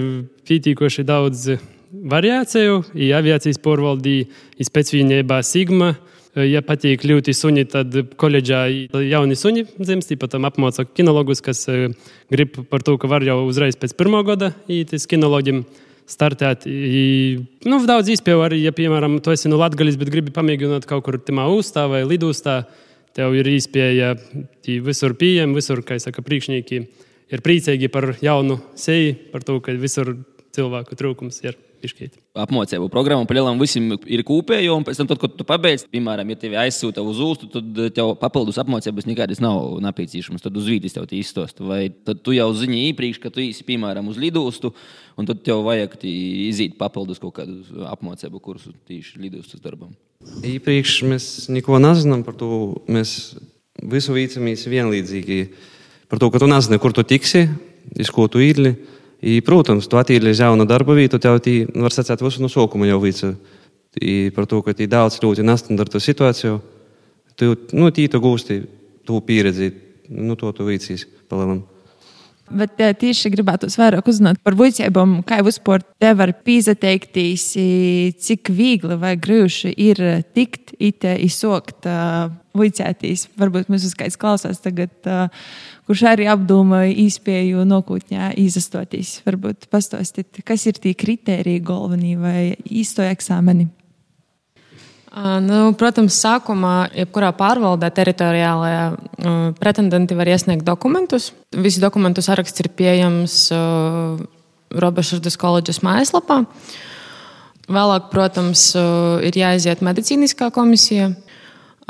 pītīkoši 0.48 1.06
daudz 1.06 1.52
variāciju, 1.92 2.80
i 2.98 3.12
aviācijas 3.14 3.60
porvaldī, 3.62 4.22
i 4.58 4.66
specifinībā 4.66 5.42
Sigma. 5.46 5.92
Ja 6.32 6.62
patīk 6.64 7.02
ļoti 7.04 7.34
suņi, 7.36 7.62
tad 7.68 7.96
koledžā 8.16 8.62
jauni 9.04 9.36
suņi 9.36 9.66
dzimst, 9.76 10.14
pat 10.16 10.38
apmāca 10.38 10.86
kinologus, 10.88 11.42
kas 11.44 11.66
grib 12.32 12.56
par 12.70 12.80
to, 12.86 12.94
ka 12.96 13.10
var 13.10 13.24
jau 13.26 13.42
uzreiz 13.44 13.76
pēc 13.76 13.92
pirmā 13.98 14.22
gada 14.24 14.54
īetis 14.64 15.04
kinoloģiem 15.10 15.60
startēt. 16.08 16.64
I, 16.64 17.36
nu, 17.68 17.82
daudz 17.84 18.08
izpēju 18.14 18.46
arī, 18.46 18.62
ja, 18.64 18.72
piemēram, 18.72 19.18
tu 19.20 19.34
esi 19.34 19.52
no 19.52 19.60
Latgaļas, 19.60 20.00
bet 20.00 20.12
gribi 20.14 20.32
pamēģināt 20.32 20.88
kaut 20.88 21.04
kur 21.04 21.20
timā 21.20 21.50
uzstā 21.52 21.84
vai 21.92 22.00
lidostā, 22.08 22.62
tev 23.12 23.36
ir 23.36 23.52
izpēja 23.52 24.14
visur 24.88 25.12
pieejama, 25.20 25.60
visur, 25.60 25.84
kā 25.84 26.00
saka, 26.00 26.24
priekšnieki 26.24 26.80
ir 27.32 27.44
priecīgi 27.44 27.92
par 27.92 28.14
jaunu 28.24 28.56
seju, 28.78 29.18
par 29.32 29.44
to, 29.44 29.58
ka 29.64 29.76
visur 29.76 30.14
cilvēku 30.56 30.96
trūkums 30.98 31.40
ir 31.44 31.56
pišķīt. 31.82 32.18
Apmācību 32.38 32.86
programmu 32.92 33.26
palielam 33.28 33.58
visam 33.60 33.90
ir 34.06 34.22
kūpējo, 34.26 34.76
un 34.78 34.86
pēc 34.86 35.00
tam, 35.00 35.08
tad, 35.10 35.20
kad 35.22 35.34
tu 35.38 35.46
pabeidz, 35.46 35.84
piemēram, 35.92 36.30
ja 36.32 36.38
tevi 36.38 36.58
aizsūta 36.62 37.02
uz 37.04 37.20
ūstu, 37.22 37.48
tad 37.52 37.80
tev 37.96 38.12
papildus 38.20 38.60
apmācības 38.62 39.08
nekādas 39.08 39.42
nav 39.42 39.80
nepieciešamas. 39.84 40.44
Tad 40.44 40.56
uz 40.58 40.68
vīdes 40.70 40.94
tev 40.96 41.08
izstāst. 41.18 41.60
Vai 41.66 41.86
tad 41.90 42.22
tu 42.24 42.36
jau 42.36 42.48
zini 42.56 42.86
iepriekš, 42.90 43.20
ka 43.22 43.32
tu 43.34 43.42
esi, 43.42 43.66
piemēram, 43.66 44.08
uz 44.12 44.20
lidostu, 44.22 44.72
un 45.18 45.28
tad 45.28 45.42
tev 45.46 45.64
vajag 45.66 45.98
iziet 46.06 46.78
papildus 46.80 47.20
kaut 47.22 47.36
kādu 47.40 47.84
apmācību 47.90 48.42
kursu 48.42 48.74
tieši 48.88 49.20
lidostas 49.22 49.62
darbam. 49.64 49.92
Iepriekš 50.46 51.00
mēs 51.10 51.28
neko 51.50 51.82
nezinām 51.82 52.22
par 52.26 52.38
to. 52.38 52.52
Mēs 52.86 53.34
visu 53.82 54.14
vīcamies 54.14 54.68
vienlīdzīgi 54.70 55.38
par 56.12 56.20
to, 56.22 56.28
ka 56.30 56.38
tu 56.42 56.46
nezini, 56.50 56.78
kur 56.78 56.94
tu 56.94 57.02
tiksi, 57.02 57.46
iz 57.98 58.10
ko 58.12 58.28
tu 58.30 58.42
īli. 58.44 58.76
I, 59.22 59.38
protams, 59.46 59.86
tu 59.86 59.98
attīri 60.00 60.34
jaunu 60.34 60.66
darba 60.66 60.96
vietu, 60.98 61.20
tev 61.22 61.38
tī, 61.44 61.62
var 61.78 61.94
sacīt, 61.94 62.24
visu 62.24 62.42
no 62.42 62.50
sākuma 62.50 62.88
jau 62.88 62.98
vica. 63.02 63.34
Par 64.34 64.48
to, 64.50 64.62
ka 64.66 64.74
tī 64.74 64.88
daudz 64.90 65.20
ļoti 65.22 65.44
nestandarta 65.46 66.00
situāciju, 66.02 66.56
tu, 67.38 67.52
nu, 67.76 67.90
tī 67.94 68.08
tu 68.10 68.22
gūsti, 68.24 68.62
tu 69.06 69.20
pieredzi, 69.26 69.70
nu, 70.10 70.34
to 70.40 70.50
tu 70.56 70.66
vicīs 70.66 71.06
palielam. 71.30 71.62
Bet 72.52 72.80
uh, 72.82 72.90
tieši 72.98 73.30
gribētu 73.32 73.70
vairāk 73.78 74.08
uzzināt 74.10 74.40
par 74.44 74.56
vuicībām, 74.58 75.20
kā 75.28 75.38
vispār 75.46 75.84
te 76.02 76.10
var 76.18 76.34
pīzateiktīs, 76.44 77.46
cik 78.26 78.50
viegli 78.52 78.98
vai 79.00 79.14
grūti 79.20 79.72
ir 79.80 80.02
tikt 80.34 80.74
ite 80.82 81.14
izsokt 81.24 81.86
uh, 81.88 82.26
vuicētīs. 82.58 83.28
Varbūt 83.40 83.70
mums 83.72 83.94
kāds 83.96 84.18
klausās 84.20 84.60
tagad, 84.64 84.92
uh, 85.06 85.30
kurš 85.88 86.06
arī 86.12 86.28
apdomāja 86.30 86.94
īspēju 87.04 87.66
nokūtņā 87.68 88.32
izastoties. 88.42 89.20
Varbūt 89.26 89.68
pastāstīt, 89.72 90.42
kas 90.46 90.66
ir 90.70 90.78
tie 90.82 90.94
kriteriji 90.98 91.62
galvenie 91.64 92.16
vai 92.20 92.40
īsto 92.70 93.04
eksāmeni. 93.06 93.68
Nu, 95.12 95.74
protams, 95.76 96.16
sākumā 96.22 96.86
jebkurā 96.96 97.34
pārvaldē 97.36 97.90
teritoriālajā 97.92 98.84
pretendenti 99.60 100.16
var 100.16 100.30
iesniegt 100.32 100.64
dokumentus. 100.64 101.34
Visi 101.52 101.82
dokumentu 101.82 102.24
saraksts 102.24 102.64
ir 102.64 102.70
pieejams 102.72 103.34
Robežas 104.72 105.36
koledžas 105.36 105.82
mājaslapā. 105.84 106.46
Vēlāk, 107.72 108.08
protams, 108.08 108.70
ir 109.28 109.36
jāiziet 109.36 109.84
medicīniskā 109.84 110.48
komisija. 110.54 111.12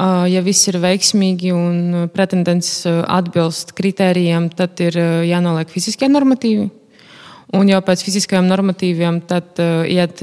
Ja 0.01 0.41
viss 0.41 0.69
ir 0.71 0.79
veiksmīgi 0.81 1.51
un 1.53 2.07
pretendents 2.15 2.87
atbilst 2.89 3.75
kritērijiem, 3.77 4.49
tad 4.57 4.81
ir 4.81 4.97
jānoliek 5.29 5.69
fiziskie 5.71 6.09
normatīvi. 6.09 6.71
Un 7.53 7.69
jau 7.69 7.83
pēc 7.85 8.01
fiziskajiem 8.07 8.49
normatīviem 8.49 9.21
tad 9.29 9.61
iet 9.61 10.23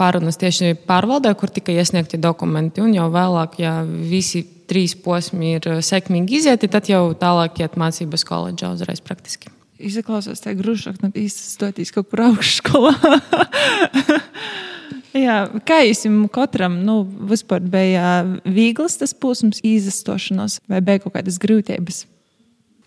pārunas 0.00 0.38
tieši 0.40 0.76
pārvaldē, 0.88 1.34
kur 1.36 1.50
tika 1.52 1.74
iesniegti 1.74 2.20
dokumenti. 2.22 2.84
Un 2.84 2.94
jau 2.96 3.10
vēlāk, 3.12 3.58
ja 3.60 3.80
visi 3.84 4.44
trīs 4.70 4.94
posmi 4.94 5.56
ir 5.58 5.66
sekmīgi 5.84 6.38
izieti, 6.38 6.70
tad 6.70 6.88
jau 6.90 7.10
tālāk 7.18 7.60
iet 7.64 7.76
mācības 7.80 8.24
koledžā 8.28 8.72
uzreiz 8.76 9.02
praktiski. 9.04 9.50
Izklausās 9.80 10.42
tā 10.44 10.52
grūšāk, 10.54 11.00
nu 11.02 11.10
īstenībā 11.16 11.88
kaut 11.96 12.10
kur 12.12 12.26
augšskolā. 12.30 12.94
Jā, 15.16 15.42
kā 15.66 15.80
jums 15.86 16.30
katram 16.34 16.78
nu, 16.86 17.02
vispār 17.30 17.62
bija 17.66 18.22
viegls 18.44 18.98
tas 19.00 19.14
posms, 19.14 19.62
izastošanās, 19.66 20.60
vai 20.70 20.80
bija 20.84 21.02
kaut 21.02 21.16
kādas 21.18 21.40
grūtības? 21.42 22.04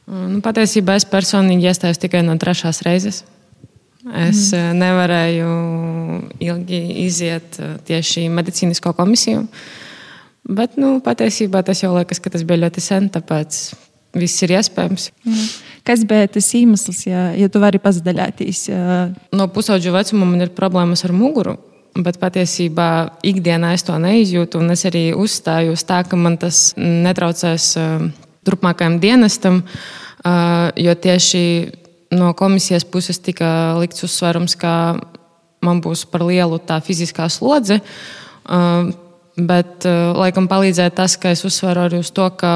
Nu, 0.07 0.41
patiesībā 0.43 0.97
es 0.99 1.07
personīgi 1.07 1.69
iestājos 1.69 2.01
tikai 2.01 2.23
no 2.27 2.35
trešās 2.39 2.81
reizes. 2.83 3.23
Es 4.03 4.49
mm. 4.51 4.79
nevarēju 4.81 5.51
ilgi 6.43 6.81
iziet 7.05 7.55
tieši 7.87 8.27
medicīnisko 8.31 8.91
komisiju. 8.97 9.45
Bet 10.43 10.75
nu, 10.75 10.97
patiesībā 11.03 11.61
tas 11.63 11.85
jau 11.85 11.93
liekas, 11.95 12.19
ka 12.19 12.33
tas 12.33 12.43
bija 12.43 12.65
ļoti 12.65 12.83
sen, 12.83 13.07
tāpēc 13.13 13.61
viss 14.19 14.43
ir 14.43 14.57
iespējams. 14.57 15.07
Mm. 15.23 15.45
Kas 15.87 16.03
bija 16.07 16.27
tas 16.35 16.49
iemesls, 16.59 17.05
ja, 17.07 17.29
ja 17.39 17.47
tu 17.51 17.63
vari 17.63 17.79
pazdaļāties? 17.83 18.65
No 19.35 19.47
pusaudža 19.51 19.95
vecuma 19.95 20.27
man 20.27 20.43
ir 20.43 20.51
problēmas 20.55 21.05
ar 21.07 21.15
muguru. 21.15 21.55
Bet 21.93 22.17
patiesībā 22.17 23.19
ikdienā 23.21 23.75
es 23.75 23.85
to 23.85 23.93
neizjūtu, 24.01 24.57
un 24.63 24.73
es 24.73 24.81
arī 24.89 25.11
uzstāju 25.13 25.75
uz 25.75 25.83
tā, 25.85 25.99
ka 26.07 26.17
man 26.17 26.39
tas 26.41 26.71
netraucēs 26.77 27.67
uh, 27.77 28.07
turpmākajam 28.47 28.97
dienestam, 29.03 29.61
uh, 29.61 30.71
jo 30.73 30.95
tieši 30.97 31.43
no 32.17 32.31
komisijas 32.37 32.85
puses 32.89 33.21
tika 33.21 33.77
likts 33.77 34.05
uzsverums, 34.07 34.57
ka 34.57 34.73
man 35.63 35.83
būs 35.85 36.07
par 36.09 36.25
lielu 36.25 36.57
tā 36.65 36.79
fiziskā 36.81 37.29
slodze. 37.29 37.77
Uh, 38.43 38.89
bet, 39.37 39.85
laikam, 40.17 40.49
palīdzēja 40.49 40.93
tas, 40.93 41.15
ka 41.17 41.31
es 41.33 41.45
uzsveru 41.45 41.87
arī 41.87 42.01
uz 42.03 42.11
to, 42.13 42.25
ka 42.37 42.53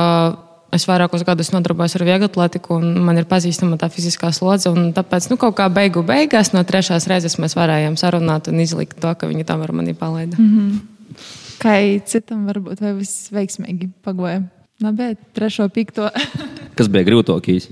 es 0.75 0.85
vairākus 0.87 1.23
gadus 1.27 1.51
nodarbojos 1.53 1.95
ar 1.97 2.05
vieglatlētiku, 2.07 2.77
un 2.81 2.99
man 3.07 3.19
ir 3.19 3.27
pazīstama 3.29 3.79
tā 3.79 3.89
fiziskā 3.93 4.31
slodze. 4.35 4.71
Tāpēc, 4.95 5.29
nu, 5.31 5.39
kaut 5.41 5.57
kā 5.59 5.69
beigu 5.73 6.03
beigās, 6.07 6.53
no 6.55 6.63
trešās 6.67 7.07
reizes 7.11 7.37
mēs 7.41 7.57
varējām 7.57 7.97
sarunāt 7.99 8.49
un 8.51 8.61
izlikt 8.63 8.99
to, 9.03 9.13
ka 9.15 9.29
viņi 9.29 9.47
tam 9.47 9.63
var 9.63 9.73
manī 9.75 9.95
palaida. 9.97 10.37
Mm 10.39 10.53
-hmm. 10.53 11.25
Kā 11.57 11.73
citam 12.05 12.45
varbūt 12.45 12.81
vai 12.81 12.93
viss 12.93 13.31
veiksmīgi 13.33 13.89
pagoja? 14.05 14.43
Labi, 14.81 15.15
trešo 15.33 15.69
pikto. 15.69 16.09
Kas 16.77 16.87
bija 16.87 17.07
grūtākais? 17.07 17.71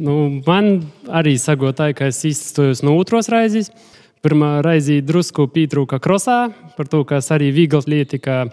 Nu, 0.00 0.40
man 0.46 0.86
arī 1.12 1.34
sagotāja, 1.36 1.92
ka 1.94 2.06
es 2.08 2.24
izstojos 2.24 2.80
no 2.82 2.96
otros 2.96 3.28
raizes. 3.28 3.68
Pirmā 4.24 4.62
reize 4.64 5.00
drusku 5.04 5.46
pietrūka 5.48 5.98
krosā, 6.00 6.52
par 6.76 6.88
to, 6.88 7.04
ka 7.04 7.20
es 7.20 7.28
arī 7.32 7.50
viegli 7.52 7.80
lietika 7.86 8.46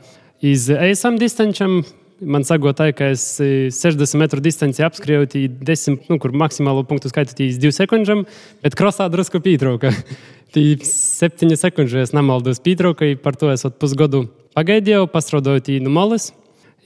iz 0.43 0.69
eisam 0.69 1.17
distančam. 1.19 1.83
Man 2.17 2.41
sagotāja, 2.41 2.95
ka 2.97 3.07
es 3.13 3.23
60 3.37 4.17
metru 4.17 4.41
distanci 4.41 4.81
apskrēju, 4.81 5.27
10, 5.61 5.97
nu, 6.09 6.15
kur 6.17 6.31
maksimālo 6.33 6.81
punktu 6.87 7.11
skaitu 7.11 7.35
iz 7.45 7.59
2 7.61 7.69
sekundžam, 7.75 8.23
bet 8.65 8.73
krosā 8.79 9.05
drusku 9.13 9.37
pietrūka. 9.43 9.91
Tī 10.55 10.63
7 10.81 11.53
sekundžas 11.59 12.15
nemaldos 12.17 12.63
pietrūka, 12.65 13.11
par 13.21 13.37
to 13.37 13.51
esot 13.53 13.77
pusgadu 13.77 14.23
pagaidīju, 14.57 15.05
pastrādājot 15.13 15.69
īnu 15.75 15.93
malas. 15.93 16.31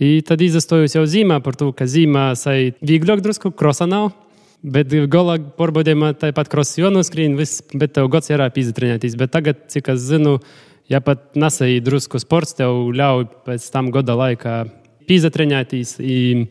I 0.02 0.20
tad 0.28 0.44
izastojos 0.44 0.98
jau 0.98 1.06
zīmē 1.08 1.40
par 1.46 1.56
to, 1.56 1.70
ka 1.72 1.88
zīmē 1.88 2.34
sai 2.36 2.74
vieglāk 2.84 3.24
drusku, 3.24 3.54
krosa 3.56 3.88
nav. 3.88 4.12
Bet 4.62 4.92
galā 5.14 5.38
pārbaudījumā 5.58 6.12
tāpat 6.20 6.52
krosā 6.52 6.84
jau 6.84 6.92
noskrien, 6.92 7.40
viss, 7.40 7.64
bet 7.72 7.96
tev 7.96 8.12
gads 8.12 8.34
ir 8.34 8.44
jāpīzatrenēties. 8.44 9.16
Bet 9.22 9.32
tagad, 9.32 9.64
cik 9.72 9.94
es 9.96 10.04
zinu, 10.12 10.42
ja 10.92 11.00
pat 11.00 11.40
nesēji 11.40 11.80
drusku 11.88 12.20
sports, 12.20 12.58
tev 12.60 12.92
ļauj 12.92 13.30
pēc 13.48 13.72
tam 13.72 13.94
gada 13.96 14.20
laikā 14.20 14.60
pīzatrenēties 15.08 15.98
un 16.02 16.48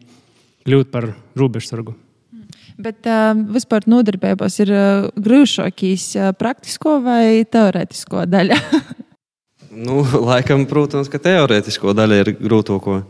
kļūt 0.66 0.92
par 0.92 1.11
robežsargu. 1.38 1.97
Bet 2.80 3.04
uh, 3.11 3.35
vispār 3.52 3.85
nodarbībās 3.90 4.57
ir 4.64 4.73
uh, 4.73 5.09
grūšākīs 5.21 6.07
uh, 6.16 6.30
praktisko 6.37 6.97
vai 7.04 7.45
teorētisko 7.45 8.25
daļu? 8.30 8.57
nu, 9.87 10.00
laikam, 10.25 10.64
protams, 10.71 11.11
ka 11.12 11.21
teorētisko 11.21 11.92
daļu 11.97 12.23
ir 12.23 12.33
grūtāko. 12.40 13.02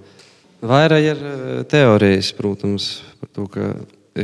Vairāk 0.67 1.07
ir 1.15 1.23
teorijas, 1.71 2.35
protams, 2.37 2.91
par 3.23 3.31
to, 3.33 3.47
ka 3.49 3.71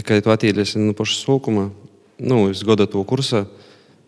kad 0.04 0.24
tu 0.24 0.32
attīries 0.32 0.74
no 0.80 0.94
paša 0.96 1.20
sākuma, 1.22 1.70
nu, 2.18 2.46
es 2.50 2.62
gadu 2.66 2.88
to 2.90 3.02
kursā, 3.08 3.44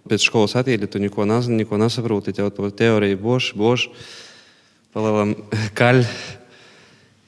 pēc 0.08 0.24
skolas 0.24 0.56
attīri, 0.58 0.88
tu 0.90 1.00
neko 1.02 1.26
nezini, 1.28 1.62
neko 1.62 1.78
nesaproti, 1.80 2.34
tev 2.36 2.50
to 2.56 2.70
teoriju 2.74 3.20
boš, 3.22 3.52
boš, 3.58 3.88
palielam 4.96 5.36
kaļ. 5.78 6.02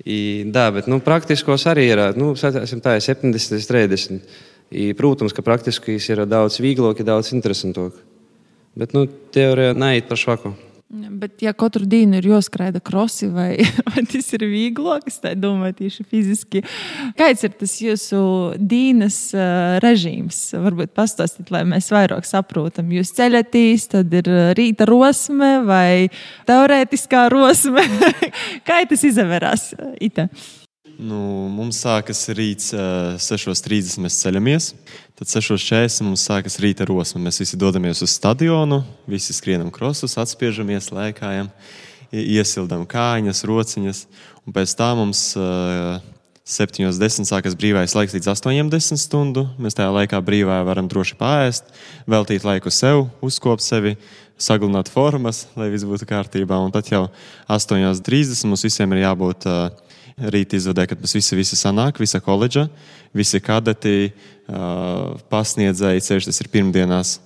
I, 0.05 0.45
da, 0.49 0.71
bet 0.73 0.89
nu, 0.89 1.01
praktiskos 1.05 1.67
arī 1.69 1.91
ir, 1.91 2.01
nu, 2.17 2.33
tā, 2.39 2.97
70, 3.05 3.67
30. 3.69 4.23
I, 4.71 4.93
protams, 4.97 5.35
ka 5.37 5.45
praktiskais 5.45 6.07
ir 6.09 6.25
daudz 6.31 6.61
vieglāk, 6.63 7.03
daudz 7.05 7.35
interesantāk. 7.35 7.97
Bet 8.79 8.95
nu, 8.97 9.05
teorija 9.35 9.75
neiet 9.75 10.09
par 10.09 10.21
švaku. 10.21 10.55
Bet, 10.91 11.37
ja 11.39 11.53
katru 11.55 11.87
dienu 11.87 12.19
ir 12.19 12.25
jāskraida 12.33 12.81
krosi, 12.83 13.29
vai, 13.31 13.53
vai 13.93 14.03
tas 14.11 14.27
ir 14.35 14.43
vieglāk, 14.51 15.05
es 15.07 15.21
domāju, 15.39 15.77
tieši 15.85 16.07
fiziski. 16.11 16.65
Kāds 17.19 17.47
ir 17.47 17.55
tas 17.61 17.77
jūsu 17.79 18.23
dienas 18.59 19.21
uh, 19.37 19.79
režīms? 19.85 20.41
Varbūt 20.59 20.91
pastāstīt, 20.99 21.53
lai 21.55 21.63
mēs 21.71 21.93
vairāk 21.95 22.27
saprotam. 22.27 22.91
Jūs 22.91 23.15
ceļatīs, 23.21 23.87
tad 23.95 24.17
ir 24.19 24.33
rīta 24.59 24.89
rosme 24.91 25.61
vai 25.69 26.09
teorētiskā 26.51 27.29
rosme. 27.31 27.87
Kā 28.67 28.83
tas 28.91 29.07
izvērās? 29.07 29.71
Ita? 30.03 30.27
Nu, 31.01 31.49
mums 31.49 31.79
sākas 31.81 32.27
rīts 32.37 32.75
uh, 32.77 33.15
6.30. 33.17 34.03
Mēs 34.05 34.19
ceļamies. 34.21 34.67
Tad 35.17 35.31
6.40. 35.33 36.05
mums 36.05 36.27
sākas 36.29 36.59
rīta 36.61 36.85
rosme. 36.89 37.23
Mēs 37.25 37.41
visi 37.41 37.57
dodamies 37.61 38.03
uz 38.05 38.13
stadionu, 38.19 38.83
visi 39.09 39.33
skrienam 39.33 39.71
krosus, 39.73 40.19
atspiežamies, 40.21 40.91
lēkājam, 40.93 41.49
iesildām 42.13 42.85
kājas, 42.91 43.47
rociņas. 43.49 44.05
Un 44.45 44.57
pēc 44.59 44.77
tam 44.77 45.01
mums 45.01 45.25
uh, 45.41 46.05
7.10. 46.45 47.25
sākas 47.33 47.57
brīvais 47.57 47.97
laiks 47.97 48.19
līdz 48.19 48.35
80 48.37 49.01
stundu. 49.01 49.49
Mēs 49.57 49.81
tajā 49.81 49.89
laikā 50.03 50.21
brīvā 50.21 50.61
varam 50.69 50.91
droši 50.91 51.17
pāriest, 51.17 51.73
veltīt 52.11 52.45
laiku 52.45 52.69
sev, 52.75 53.07
uzkopt 53.25 53.65
sevi, 53.65 53.97
saglināt 54.37 54.93
formas, 54.93 55.47
lai 55.57 55.73
viss 55.73 55.89
būtu 55.89 56.13
kārtībā. 56.13 56.61
Un 56.61 56.77
tad 56.77 56.93
jau 56.93 57.07
8.30 57.49 58.51
mums 58.53 58.69
visiem 58.69 58.99
ir 58.99 59.09
jābūt. 59.09 59.49
Uh, 59.49 59.89
rīt 60.33 60.55
izvadē, 60.57 60.87
kad 60.91 61.01
mums 61.01 61.15
visi, 61.17 61.37
visi 61.39 61.59
sanāk, 61.59 62.01
visa 62.03 62.21
koledža, 62.23 62.67
visi 63.17 63.41
kadeti, 63.43 64.13
pasniedzēji, 65.31 66.05
ceļš 66.07 66.31
tas 66.31 66.43
ir 66.43 66.51
pirmdienās. 66.53 67.17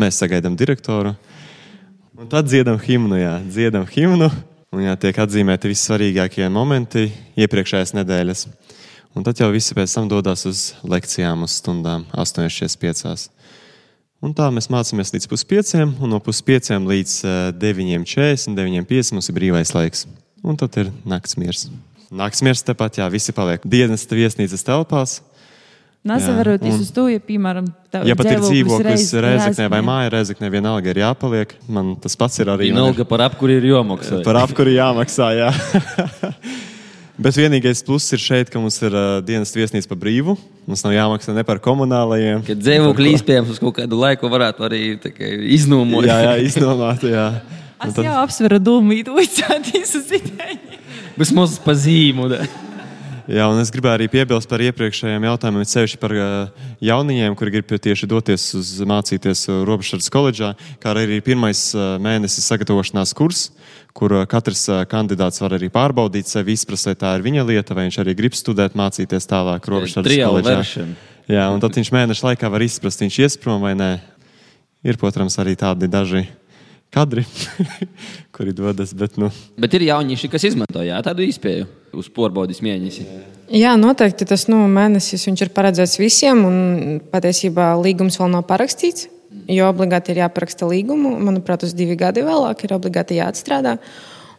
Mēs 0.00 0.18
sagaidām 0.18 0.56
direktoru. 0.58 1.14
Un 2.18 2.30
tad 2.30 2.48
dziedam 2.50 2.80
himnu, 2.82 3.18
jā, 3.18 3.36
dziedam 3.46 3.86
himnu. 3.90 4.30
Un 4.74 4.82
jā, 4.82 4.96
tiek 4.98 5.18
atzīmēti 5.22 5.70
vissvarīgākie 5.70 6.48
momenti 6.50 7.06
iepriekšējās 7.38 7.94
nedēļas. 7.94 8.48
Un 9.14 9.22
tad 9.22 9.38
jau 9.38 9.52
visi 9.54 9.76
pēc 9.76 9.92
tam 9.94 10.08
dodas 10.10 10.42
uz 10.50 10.64
lekcijām, 10.82 11.44
uz 11.46 11.60
stundām, 11.60 12.08
8,45. 12.10 13.28
Un 14.24 14.32
tā 14.34 14.48
mēs 14.50 14.70
mācāmies 14.72 15.12
līdz 15.14 15.28
puspieciem, 15.30 15.94
un 16.02 16.14
no 16.14 16.18
puspieciem 16.22 16.86
līdz 16.90 17.16
uh, 17.22 17.32
9.40, 17.60 18.56
9.50 18.56 19.18
mums 19.18 19.30
ir 19.30 19.36
brīvais 19.36 19.74
laiks. 19.76 20.06
Un 20.42 20.58
tad 20.58 20.74
ir 20.80 20.90
nakts 21.06 21.38
miers. 21.38 21.68
Nakts 22.14 22.42
miers 22.46 22.62
tepat, 22.62 23.00
jā, 23.00 23.06
visi 23.10 23.34
paliek 23.34 23.62
dienas 23.66 24.06
viesnīcas 24.06 24.62
telpās. 24.66 25.18
Nesavarot, 26.04 26.60
uz 26.68 26.90
to, 26.92 27.06
ja, 27.08 27.16
piemēram, 27.16 27.64
tev 27.88 28.04
Ja 28.04 28.12
pat 28.18 28.28
ir 28.28 28.42
dzīvoklis 28.44 29.06
Reizeknē 29.24 29.70
vai 29.72 29.80
māja 29.86 30.10
Reizeknē, 30.12 30.50
vienalga 30.52 30.92
ir 30.92 31.00
jāpaliek. 31.00 31.54
Man 31.64 31.94
tas 31.96 32.12
pats 32.20 32.42
ir 32.44 32.50
arī. 32.52 32.68
Vienalga 32.68 33.06
par 33.08 33.24
apkuri 33.24 33.56
ir 33.56 33.70
jāmaksā. 33.70 34.20
Par 34.26 34.36
apkuri 34.42 34.76
jāmaksā, 34.76 35.30
jā. 35.38 35.48
Bet 37.24 37.38
vienīgais 37.38 37.80
pluss 37.86 38.12
ir 38.12 38.20
šeit, 38.20 38.52
ka 38.52 38.60
mums 38.60 38.76
ir 38.82 38.92
uh, 38.92 39.22
dienas 39.24 39.54
viesnīca 39.56 39.88
par 39.94 40.02
brīvu. 40.02 40.36
Mums 40.68 40.84
nav 40.84 40.92
jāmaksā 40.92 41.32
ne 41.32 41.46
par 41.46 41.62
komunālajiem. 41.62 42.44
Kad 42.46 42.60
dzīvokļi 42.60 43.16
iespējams 43.16 43.54
uz 43.54 43.62
kaut 43.62 43.78
kādu 43.80 44.00
laiku 44.02 44.28
varētu 44.32 44.66
arī 44.66 44.84
tā 45.00 45.14
kā 45.14 45.30
iznomot. 45.56 46.04
Jā, 46.10 46.20
jā, 46.26 46.38
iznomāt. 46.50 47.06
Jā. 47.08 47.28
Es 47.80 47.96
tad- 47.96 48.04
jau 48.04 48.18
apsveru 48.20 48.60
dūmītu, 48.60 49.14
uzcētīs 49.24 49.94
uz 50.02 50.10
ideju. 50.20 50.83
Vismaz 51.18 51.58
pa 51.62 51.74
zīmu. 51.78 52.28
da. 52.32 52.46
Jā, 53.24 53.46
un 53.48 53.56
es 53.56 53.70
gribēju 53.72 53.96
arī 53.96 54.06
piebilst 54.12 54.50
par 54.50 54.60
iepriekšējiem 54.60 55.24
jautājumiem, 55.24 55.64
ceļš 55.64 55.94
par 56.02 56.12
uh, 56.12 56.64
jauniņiem, 56.84 57.36
kuri 57.40 57.54
grib 57.54 57.70
tieši 57.72 58.08
doties 58.10 58.44
uz 58.58 58.72
mācīties 58.84 59.46
uh, 59.48 59.62
Robežsardas 59.64 60.10
koledžā, 60.12 60.50
kā 60.82 60.92
arī 60.92 61.06
ir 61.16 61.24
pirmais 61.24 61.62
uh, 61.72 61.94
mēnesis 62.04 62.44
sagatavošanās 62.50 63.14
kurs, 63.16 63.46
kur 63.96 64.12
katrs 64.28 64.66
kandidāts 64.90 65.40
var 65.40 65.56
arī 65.56 65.70
pārbaudīt 65.72 66.28
sevi, 66.28 66.58
izprast, 66.58 66.90
vai 66.90 66.96
tā 67.00 67.14
ir 67.16 67.24
viņa 67.24 67.46
lieta, 67.48 67.78
vai 67.78 67.86
viņš 67.86 68.00
arī 68.02 68.16
grib 68.18 68.36
studēt, 68.36 68.76
mācīties 68.76 69.30
tālāk 69.30 69.72
Robežsardas 69.72 70.20
koledžā. 70.20 70.56
version. 70.60 70.94
Jā, 71.30 71.48
un 71.54 71.62
tad 71.64 71.78
viņš 71.78 71.94
mēneša 71.94 72.28
laikā 72.28 72.50
var 72.52 72.66
izprast, 72.66 73.00
viņš 73.00 73.22
ies 73.24 73.40
prom 73.40 73.64
vai 73.64 73.72
nē. 73.78 73.92
Ir, 74.84 74.98
protams, 75.00 75.38
arī 75.40 75.54
tādi 75.56 75.88
daži 75.88 76.26
kadri, 76.92 77.24
kuri 78.34 78.52
dodas, 78.56 78.92
bet, 78.96 79.16
nu, 79.20 79.30
Bet 79.60 79.74
ir 79.78 79.86
jaunieši, 79.88 80.30
kas 80.32 80.44
izmanto 80.50 80.82
jā, 80.84 81.00
tādu 81.06 81.24
izpēju 81.26 81.66
uz 81.98 82.10
porbaudīs 82.12 82.62
mēnesi. 82.64 83.06
Jā, 83.54 83.74
noteikti 83.80 84.26
tas 84.28 84.46
nu, 84.50 84.62
mēnesis 84.70 85.26
viņš 85.28 85.46
ir 85.46 85.52
paredzēts 85.54 85.98
visiem, 86.00 86.44
un 86.48 87.00
patiesībā 87.12 87.74
līgums 87.80 88.18
vēl 88.20 88.32
nav 88.32 88.46
parakstīts. 88.48 89.10
Jo 89.50 89.68
obligāti 89.68 90.14
ir 90.14 90.22
jāparaksta 90.22 90.66
līgumu. 90.70 91.16
Manuprāt, 91.20 91.66
uz 91.66 91.74
divi 91.76 91.96
gadi 92.00 92.22
vēlāk 92.24 92.64
ir 92.64 92.76
obligāti 92.76 93.18
jāatstrādā. 93.18 93.76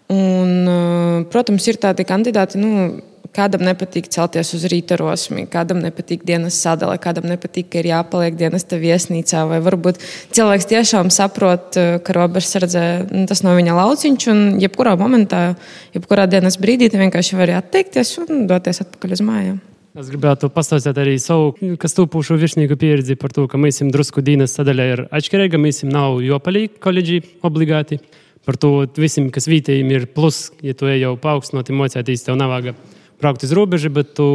Un, 0.10 0.52
eh, 0.70 1.26
protams, 1.34 1.68
ir 1.68 1.78
tādi 1.82 2.06
kandidāti, 2.06 2.58
nu, 2.62 3.02
kādam 3.36 3.66
nepatīk 3.68 4.08
celties 4.14 4.54
uz 4.58 4.66
rīta 4.72 4.98
rosmi, 5.00 5.46
kādam 5.52 5.82
nepatīk 5.84 6.24
dienas 6.28 6.58
sadale, 6.62 6.98
kādam 7.02 7.28
nepatīk, 7.30 7.70
ka 7.72 7.82
ir 7.82 7.92
jāpaliek 7.92 8.38
dienas 8.40 8.68
viesnīcā. 8.72 9.46
Vai 9.50 9.60
varbūt 9.66 10.02
cilvēks 10.36 10.70
tiešām 10.72 11.12
saprot, 11.14 11.78
eh, 11.78 12.00
ka 12.00 12.16
robežsardze 12.16 13.12
nu, 13.12 13.26
tas 13.28 13.44
nav 13.44 13.60
viņa 13.60 13.78
lauciņš, 13.78 14.28
un 14.32 14.60
jebkurā 14.60 14.98
momentā, 14.98 15.56
jebkurā 15.94 16.28
dienas 16.30 16.58
brīdī 16.58 16.90
te 16.92 16.98
vienkārši 16.98 17.38
var 17.38 17.58
atteikties 17.62 18.18
un 18.24 18.48
doties 18.48 18.82
atpakaļ 18.82 19.12
uz 19.12 19.22
mājām. 19.22 19.62
Es 19.96 20.10
gribētu 20.12 20.50
pastāstīt 20.52 20.98
arī 21.00 21.14
savu, 21.24 21.54
kas 21.80 21.94
tūpušu 21.96 22.36
virsnieku 22.36 22.76
pieredzi 22.76 23.16
par 23.16 23.32
to, 23.32 23.46
ka 23.48 23.56
mēs 23.56 23.78
esam 23.78 23.94
drusku 23.96 24.20
dienas 24.20 24.52
sadaļā 24.58 24.88
ir 24.92 25.02
atšķirīga. 25.08 25.56
Mēs 25.56 25.80
esam 25.80 25.94
nav 25.94 26.20
jopalīgi 26.20 26.82
koledži 26.84 27.22
obligāti. 27.48 28.02
Par 28.46 28.60
to 28.60 28.84
visiem, 29.00 29.30
kas 29.32 29.48
vietējiem 29.48 29.94
ir 29.96 30.10
plus, 30.12 30.50
ja 30.62 30.76
tu 30.76 30.92
ej 30.92 31.00
jau 31.06 31.16
paaugstinot 31.16 31.72
mocēties, 31.72 32.28
tev 32.28 32.36
nav 32.36 32.52
vajag 32.52 32.76
braukt 33.22 33.44
uz 33.46 33.54
robežu, 33.56 33.92
bet 33.94 34.14
tu 34.18 34.28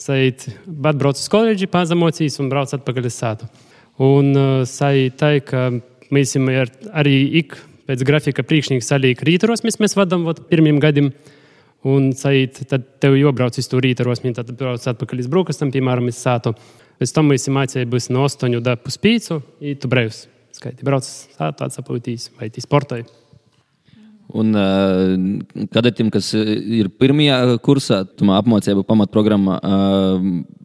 sajūt, 0.00 0.48
atbrauc 0.90 1.20
uz 1.20 1.28
koledži, 1.30 1.68
pazemocīs 1.70 2.40
un 2.42 2.50
brauc 2.52 2.72
atpakaļ 2.74 3.08
uz 3.10 3.16
sātu. 3.20 3.48
Un 4.02 4.32
uh, 4.34 4.64
sajūt 4.66 5.16
tā, 5.20 5.36
ka 5.46 5.68
mēs 6.14 6.32
esam 6.34 6.50
ar- 6.50 6.72
arī 7.02 7.14
ik 7.42 7.56
pēc 7.88 8.02
grafika 8.06 8.44
priekšnieks 8.46 8.88
salīk 8.90 9.22
rīturos, 9.26 9.62
mēs, 9.66 9.78
mēs 9.82 9.96
vadam 9.98 10.24
vot, 10.26 10.42
pirmiem 10.50 10.80
gadiem. 10.82 11.12
Un 11.84 12.14
sajūt, 12.16 12.62
tad 12.70 12.86
tev 13.02 13.18
jābrauc 13.18 13.58
uz 13.60 13.66
to 13.68 13.76
rīta 13.84 14.06
rosmi, 14.08 14.32
tad 14.32 14.48
brauc 14.56 14.80
atpakaļ 14.88 15.20
uz 15.20 15.28
brokastam, 15.28 15.72
piemēram, 15.74 16.08
uz 16.08 16.16
sātu. 16.16 16.54
Pēc 16.96 17.12
tam 17.12 17.28
mēs 17.28 17.44
mācījāmies 17.52 18.08
no 18.14 18.24
8 18.24 18.54
līdz 18.54 18.80
puspīcu, 18.86 19.42
un 19.42 19.76
tu 19.82 19.90
brīvs. 19.92 20.22
Skaiti, 20.54 20.86
brauc 20.86 21.04
sātu, 21.04 21.66
atsapūtīs 21.66 22.30
vai 22.38 22.48
tī 22.54 22.62
sportoji. 22.64 23.04
Un 24.34 24.50
uh, 24.58 25.12
kadetiem, 25.70 26.08
kas 26.10 26.32
ir 26.34 26.88
pirmajā 26.98 27.36
kursā, 27.62 28.00
tomēr 28.18 28.40
apmācību 28.42 28.82
pamatprogrammā, 28.88 29.58
uh, 29.62 30.24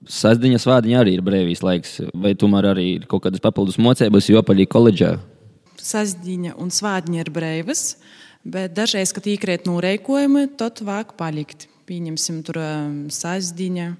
sastāvdaļa 0.10 0.62
svādiņa 0.64 1.02
arī 1.04 1.14
ir 1.18 1.26
brīvīs 1.26 1.62
laiks. 1.62 2.00
Vai 2.18 2.34
tomēr 2.40 2.72
arī 2.72 2.86
ir 2.96 3.04
kaut 3.10 3.28
kādas 3.28 3.44
papildus 3.44 3.78
mocības, 3.78 4.30
jo 4.32 4.42
paļī 4.46 4.66
koledžā? 4.74 5.12
Sasdiņa 5.80 6.56
un 6.60 6.74
svādiņa 6.74 7.22
ir 7.22 7.30
brīvas, 7.36 7.84
bet 8.42 8.74
dažreiz, 8.78 9.14
kad 9.14 9.30
īkrēt 9.30 9.70
noreikojumi, 9.70 10.48
tad 10.58 10.82
vāk 10.86 11.14
palikt. 11.20 11.68
Pieņemsim 11.90 12.40
tur 12.46 12.58
um, 12.62 12.96
sasdiņa, 13.14 13.92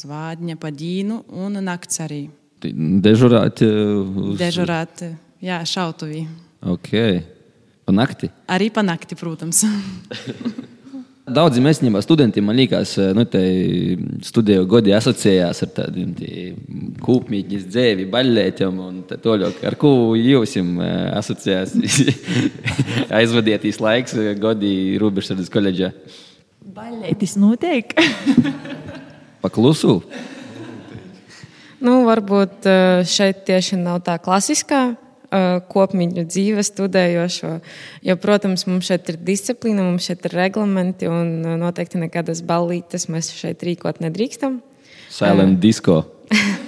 svādiņa, 0.00 0.56
padīnu 0.60 1.20
un 1.44 1.60
nakts 1.64 2.00
arī. 2.06 2.22
Dežurāt. 2.64 3.60
uh, 3.68 4.00
Uz... 4.30 4.40
Dežurāt, 4.40 5.04
jā, 5.44 5.60
šautuvī. 5.68 6.24
Ok. 6.72 6.96
Pa 7.90 7.94
nakti. 7.98 8.28
Arī 8.46 8.68
pa 8.70 8.84
nakti, 8.86 9.16
protams. 9.18 9.64
Daudziem 11.30 11.64
mēsņiem 11.66 11.96
studentiem, 12.02 12.44
man 12.46 12.58
liekas, 12.58 12.92
nu, 13.14 13.24
studiju 14.26 14.68
gadi 14.70 14.94
asociējās 14.94 15.62
ar 15.66 15.72
tādiem 15.74 16.14
kūpmītņas 17.02 17.66
dzēvi, 17.66 18.06
baļļētiem 18.10 18.78
un 18.86 19.02
tā 19.10 19.18
tālāk. 19.22 19.58
Ar 19.66 19.76
ko 19.78 20.14
jūs 20.18 20.54
asociējās? 21.18 21.74
Aizvadieties 23.20 23.82
laiks, 23.82 24.14
gadi 24.38 24.72
Rūbežsardas 25.02 25.50
koledžā. 25.50 25.90
Baļētis 26.70 27.36
notiek. 27.42 27.94
Paklusu. 29.42 29.98
Nu, 31.82 32.02
varbūt 32.06 32.70
eh, 32.70 33.06
šeit 33.08 33.46
tieši 33.50 33.82
nav 33.82 34.02
tā 34.06 34.18
klasiskā 34.22 34.82
eh, 34.92 35.09
kopmītņu 35.70 36.24
dzīve 36.26 36.64
studējošo. 36.66 37.52
Jo, 38.06 38.16
protams, 38.20 38.66
mums 38.66 38.90
šeit 38.90 39.12
ir 39.12 39.20
disciplīna, 39.22 39.84
mums 39.86 40.08
šeit 40.10 40.26
ir 40.26 40.36
reglamenti 40.38 41.10
un 41.10 41.36
noteikti 41.62 42.02
nekādas 42.02 42.42
ballītes 42.46 43.08
mēs 43.12 43.32
šeit 43.36 43.62
rīkot 43.66 44.02
nedrīkstam. 44.02 44.60
Silent 45.10 45.62
disco. 45.62 46.02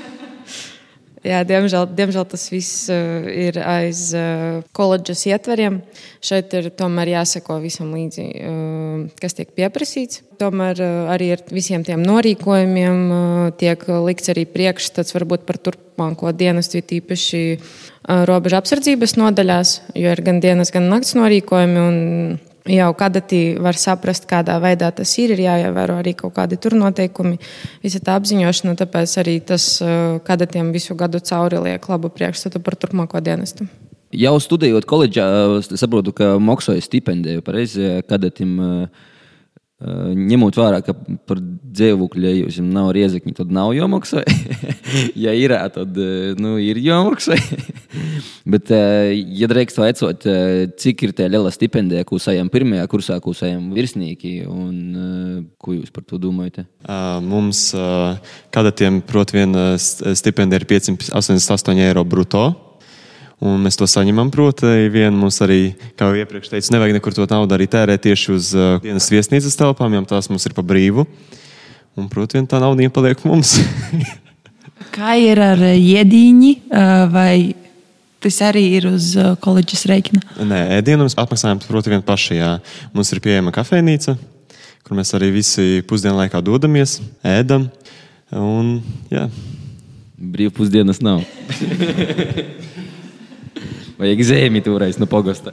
Jā, 1.22 1.44
diemžēl, 1.46 1.84
diemžēl 1.94 2.24
tas 2.32 2.48
viss 2.50 2.88
uh, 2.90 3.22
ir 3.30 3.54
aiz 3.62 4.08
uh, 4.18 4.64
koledžas 4.74 5.22
ietveriem. 5.30 5.78
Šeit 6.18 6.50
ir 6.58 6.66
tomēr 6.74 7.12
jāseko 7.12 7.60
visam 7.62 7.92
līdzi, 7.94 8.24
uh, 8.42 9.04
kas 9.22 9.38
tiek 9.38 9.52
pieprasīts. 9.54 10.24
Tomēr 10.42 10.82
uh, 10.82 11.12
arī 11.14 11.30
ar 11.36 11.44
visiem 11.54 11.86
tiem 11.86 12.02
norīkojumiem 12.02 13.00
uh, 13.06 13.46
tiek 13.54 13.86
likts 14.02 14.34
arī 14.34 14.48
priekšstats 14.50 15.14
varbūt 15.14 15.46
par 15.46 15.62
turpmāko 15.62 16.34
dienestu, 16.34 16.82
it 16.82 16.90
īpaši 16.98 17.44
uh, 17.54 18.24
robežu 18.26 18.58
apsardzības 18.58 19.14
nodaļās, 19.22 19.76
jo 19.94 20.16
ir 20.16 20.26
gan 20.26 20.42
dienas, 20.42 20.74
gan 20.74 20.90
nakts 20.90 21.14
norīkojumi. 21.18 21.86
Un, 21.86 22.40
Jau 22.70 22.90
kadetī 22.94 23.40
var 23.58 23.74
saprast, 23.74 24.28
kādā 24.30 24.58
veidā 24.62 24.92
tas 24.94 25.12
ir. 25.18 25.34
Ir 25.34 25.44
jāievēro 25.46 25.98
arī 25.98 26.14
kaut 26.18 26.36
kādi 26.36 26.58
tur 26.62 26.76
noteikumi, 26.78 27.40
visa 27.82 27.98
tā 27.98 28.14
apziņošana. 28.20 28.76
Tāpēc 28.78 29.16
arī 29.22 29.38
tas 29.46 29.66
uh, 29.82 30.18
kadetiem 30.26 30.70
visu 30.74 30.94
gadu 30.98 31.18
cauri 31.18 31.62
liek 31.64 31.88
labu 31.90 32.12
priekšstatu 32.14 32.62
par 32.62 32.78
turpmāko 32.78 33.22
dienestu. 33.24 33.66
Jau 34.12 34.34
studējot 34.44 34.84
koledžā, 34.86 35.24
saprotu, 35.72 36.12
ka 36.14 36.36
maksāja 36.36 36.84
stipendiju 36.84 37.42
pareizi 37.42 37.96
kadetim. 38.06 38.58
uh, 38.60 38.84
uh, 38.84 39.08
Ņemot 39.82 40.54
vērā, 40.54 40.78
ka 40.86 40.94
par 41.26 41.40
dzīvokļu, 41.42 42.22
ja 42.22 42.32
jums 42.36 42.58
nav 42.62 42.92
riezekņi, 42.94 43.34
tad 43.34 43.50
nav 43.54 43.72
jāmaksā. 43.74 44.22
ja 45.24 45.34
ir, 45.34 45.54
tad 45.74 45.98
nu, 46.38 46.54
ir 46.62 46.78
jāmaksā. 46.82 47.38
Bet, 48.52 48.70
ja 48.70 49.48
drīkst 49.50 49.80
vaicot, 49.80 50.26
cik 50.78 51.04
ir 51.06 51.14
tā 51.18 51.26
liela 51.30 51.50
stipendija, 51.54 52.06
ko 52.06 52.20
saņem 52.22 52.50
pirmajā 52.52 52.86
kursā, 52.90 53.18
ko 53.22 53.34
saņem 53.36 53.70
virsnieki, 53.74 54.34
un 54.50 55.46
ko 55.62 55.74
jūs 55.76 55.90
par 55.94 56.06
to 56.06 56.20
domājat? 56.22 56.62
Mums 57.26 57.70
kadetiem, 58.54 59.02
protams, 59.06 59.32
viena 59.32 59.64
st- 59.80 60.14
stipendija 60.18 60.60
ir 60.62 60.68
588 60.68 61.82
eiro 61.88 62.04
brutto. 62.04 62.44
Un 63.42 63.58
mēs 63.64 63.74
to 63.74 63.88
saņemam, 63.90 64.28
protams, 64.30 64.92
vien 64.94 65.16
mums 65.18 65.40
arī, 65.42 65.72
kā 65.98 66.06
jau 66.06 66.20
iepriekš 66.20 66.52
teicu, 66.52 66.70
nevajag 66.76 66.94
nekur 66.94 67.16
to 67.16 67.24
naudu 67.26 67.56
arī 67.56 67.66
tērēt 67.70 68.04
tieši 68.04 68.28
uz 68.36 68.52
uh, 68.54 68.76
dienas 68.84 69.08
viesnīcas 69.10 69.58
telpām, 69.58 69.96
jo 69.96 70.02
tās 70.12 70.30
mums 70.30 70.46
ir 70.46 70.54
pa 70.54 70.62
brīvu. 70.62 71.02
Un, 71.98 72.06
protams, 72.12 72.46
tā 72.48 72.60
nauda 72.62 72.86
iepaliek 72.86 73.24
mums. 73.26 73.56
Kā 74.94 75.16
ir 75.18 75.42
ar 75.42 75.58
eh, 75.66 75.74
iedīņi, 75.74 76.52
eh, 76.70 76.94
vai 77.10 77.34
tas 78.22 78.38
arī 78.46 78.62
ir 78.78 78.86
uz 78.92 79.10
koledžas 79.42 79.88
rēķina? 79.90 80.22
Nē, 80.46 80.62
ēdienu 80.78 81.08
mēs 81.08 81.18
apmaksājam, 81.18 81.64
protams, 81.66 81.96
vien 81.96 82.06
paši. 82.06 82.38
Jā. 82.38 82.54
Mums 82.94 83.10
ir 83.10 83.22
pieejama 83.24 83.50
kafejnīca, 83.54 84.14
kur 84.86 84.98
mēs 84.98 85.10
arī 85.18 85.32
visi 85.34 85.82
pusdienu 85.90 86.20
laikā 86.22 86.44
dodamies, 86.46 87.00
ēdam. 87.26 87.66
Un, 88.38 88.76
jā. 89.10 89.26
Brīvpusdienas 90.22 91.02
nav. 91.02 91.26
Vajag 94.02 94.22
zemi 94.26 94.62
toreiz 94.64 94.98
no 94.98 95.06
pogosta. 95.06 95.52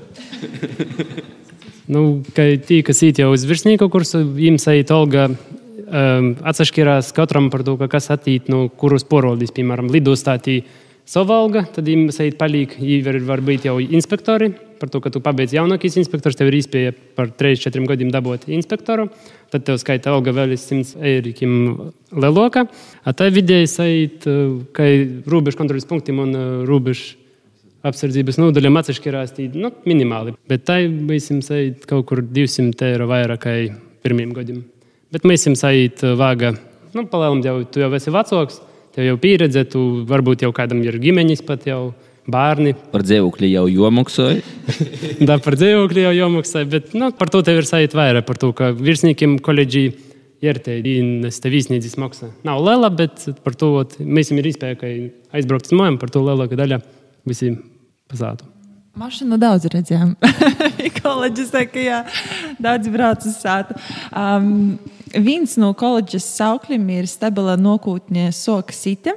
Nu, 1.89 2.21
tie, 2.33 2.83
kas 2.85 2.99
īt 3.05 3.17
jau 3.21 3.31
uz 3.33 3.43
virsnieku 3.49 3.88
kursu, 3.89 4.19
jums 4.38 4.67
eit 4.69 4.91
Olga 4.93 5.27
um, 5.29 6.31
atsašķirās 6.45 7.12
katram 7.17 7.49
par 7.53 7.63
to, 7.65 7.75
ka 7.79 7.88
kas 7.91 8.09
attīt, 8.13 8.49
nu, 8.49 8.67
kurus 8.69 9.05
porvaldīs, 9.09 9.53
piemēram, 9.55 9.89
lidostā 9.93 10.35
tī 10.41 10.59
savu 11.09 11.33
alga, 11.33 11.63
tad 11.73 11.89
jums 11.89 12.17
eit 12.21 12.38
palīk, 12.41 12.75
jī 12.81 12.99
var 13.25 13.41
būt 13.45 13.65
jau 13.69 13.79
inspektori, 13.81 14.51
par 14.81 14.89
to, 14.93 15.01
ka 15.01 15.13
tu 15.13 15.21
pabeidz 15.21 15.53
jaunākais 15.57 15.97
inspektors, 16.01 16.38
tev 16.38 16.51
ir 16.51 16.59
iespēja 16.59 16.93
par 17.17 17.33
3-4 17.38 17.85
gadiem 17.89 18.13
dabūt 18.13 18.45
inspektoru, 18.53 19.09
tad 19.53 19.65
tev 19.67 19.77
skaita 19.81 20.13
alga 20.13 20.33
vēl 20.38 20.53
100 20.57 21.01
eirikiem 21.13 21.55
leloka, 22.17 22.67
a 23.01 23.13
tā 23.17 23.29
vidēji 23.33 23.73
sait, 23.73 24.29
ka 24.77 24.91
robežu 25.29 25.62
kontrolas 25.62 25.89
punktiem 25.89 26.21
un 26.25 26.38
robežu 26.69 27.17
apsardzības 27.85 28.39
nodaļām 28.41 28.79
atsevišķirās 28.81 29.35
nu, 29.55 29.71
minimāli. 29.87 30.35
Bet 30.49 30.65
tā 30.67 30.81
būsim 30.87 31.43
sajūt 31.45 31.87
kaut 31.89 32.07
kur 32.09 32.23
200 32.25 32.91
eiro 32.91 33.07
vairāk 33.11 33.45
kā 33.45 33.55
pirmiem 34.03 34.33
gadiem. 34.35 34.63
Bet 35.13 35.25
mēs 35.27 35.45
esam 35.45 35.55
sajūt 35.57 36.03
vāga, 36.19 36.53
nu, 36.95 37.05
palēlam 37.09 37.41
jau, 37.45 37.55
tu 37.65 37.81
jau 37.81 37.89
esi 37.97 38.13
vecāks, 38.13 38.59
tev 38.95 39.07
jau 39.07 39.17
pieredze, 39.21 39.63
tu 39.71 40.03
varbūt 40.09 40.45
jau 40.45 40.51
kādam 40.55 40.83
ir 40.85 40.99
ģimeņas 41.01 41.45
pat 41.47 41.67
jau. 41.69 41.81
Bērni. 42.29 42.75
Par 42.93 43.01
dzīvokli 43.01 43.47
jau 43.49 43.63
jomaksāja. 43.71 44.43
da, 45.27 45.39
par 45.41 45.55
dzīvokli 45.57 46.03
jau 46.03 46.11
jomaksāja, 46.13 46.67
bet 46.69 46.91
nu, 46.93 47.07
par 47.17 47.31
to 47.33 47.39
tev 47.47 47.57
ir 47.57 47.65
sajūta 47.65 47.97
vairāk. 47.97 48.27
Par 48.27 48.37
to, 48.37 48.51
ka 48.53 48.67
virsniekiem 48.77 49.39
koledžī 49.41 49.87
ir 50.45 50.59
te 50.61 50.75
te 50.77 51.49
vīsnīdzes 51.49 51.97
maksa. 51.97 52.29
Nav 52.45 52.61
liela, 52.67 52.91
bet 52.93 53.25
par 53.41 53.57
to 53.57 53.71
ot, 53.79 53.97
mēs 53.97 54.29
esam 54.29 54.43
ir 54.43 54.51
izpēja, 54.51 54.93
aizbraukt 55.41 55.71
uz 55.71 55.79
mājām, 55.79 55.97
par 55.97 56.13
to 56.13 56.21
lielāka 56.27 56.59
daļa 56.59 56.83
visi 57.27 57.53
pasātu. 58.10 58.47
Mašīnu 58.99 59.38
daudz 59.39 59.67
redzējām. 59.71 60.15
Koledžas 60.99 61.53
saka, 61.53 61.79
jā, 61.79 61.99
daudz 62.60 62.89
brauc 62.91 63.23
uz 63.29 63.38
sātu. 63.39 63.77
Um, 64.12 64.79
viens 65.13 65.55
no 65.62 65.71
koledžas 65.77 66.25
saukļiem 66.36 66.89
ir 66.97 67.08
stabila 67.08 67.55
nokūtņa 67.60 68.34
soka 68.36 68.75
sita. 68.75 69.15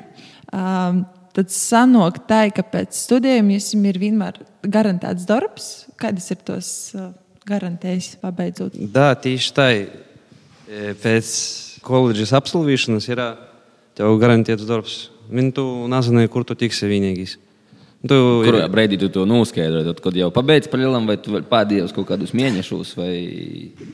Um, 0.52 1.02
tad 1.34 1.50
sanāk 1.50 2.22
tā, 2.28 2.44
ka 2.54 2.62
pēc 2.62 2.94
studijiem 2.94 3.54
jums 3.56 3.72
ir 3.80 3.98
vienmēr 4.02 4.42
garantēts 4.62 5.26
darbs. 5.26 5.70
Kādas 5.98 6.30
ir 6.34 6.42
tos 6.46 6.68
uh, 6.94 7.10
garantējas 7.48 8.14
pabeidzot? 8.22 8.76
Jā, 8.76 9.12
tieši 9.18 9.54
tā. 9.56 9.70
Pēc 11.02 11.30
koledžas 11.84 12.30
absolvēšanas 12.38 13.08
ir 13.10 13.24
tev 13.98 14.14
garantēts 14.20 14.68
darbs. 14.68 15.08
Viņi 15.32 15.56
tu 15.56 15.64
nezināja, 15.90 16.30
kur 16.32 16.46
tu 16.46 16.54
tiksi 16.58 16.88
vienīgais. 16.90 17.40
Tu, 18.02 18.16
Kurā 18.42 18.64
brīdī 18.66 18.96
tu 18.98 19.06
to 19.14 19.22
noskaidroji? 19.30 19.92
Kad 20.02 20.16
jau 20.18 20.30
pabeidz 20.34 20.66
par 20.70 20.80
lielam, 20.82 21.04
vai 21.06 21.14
tu 21.22 21.36
pēdējos 21.46 21.92
kaut 21.94 22.08
kādus 22.08 22.32
mēnešus, 22.34 22.96
vai 22.98 23.12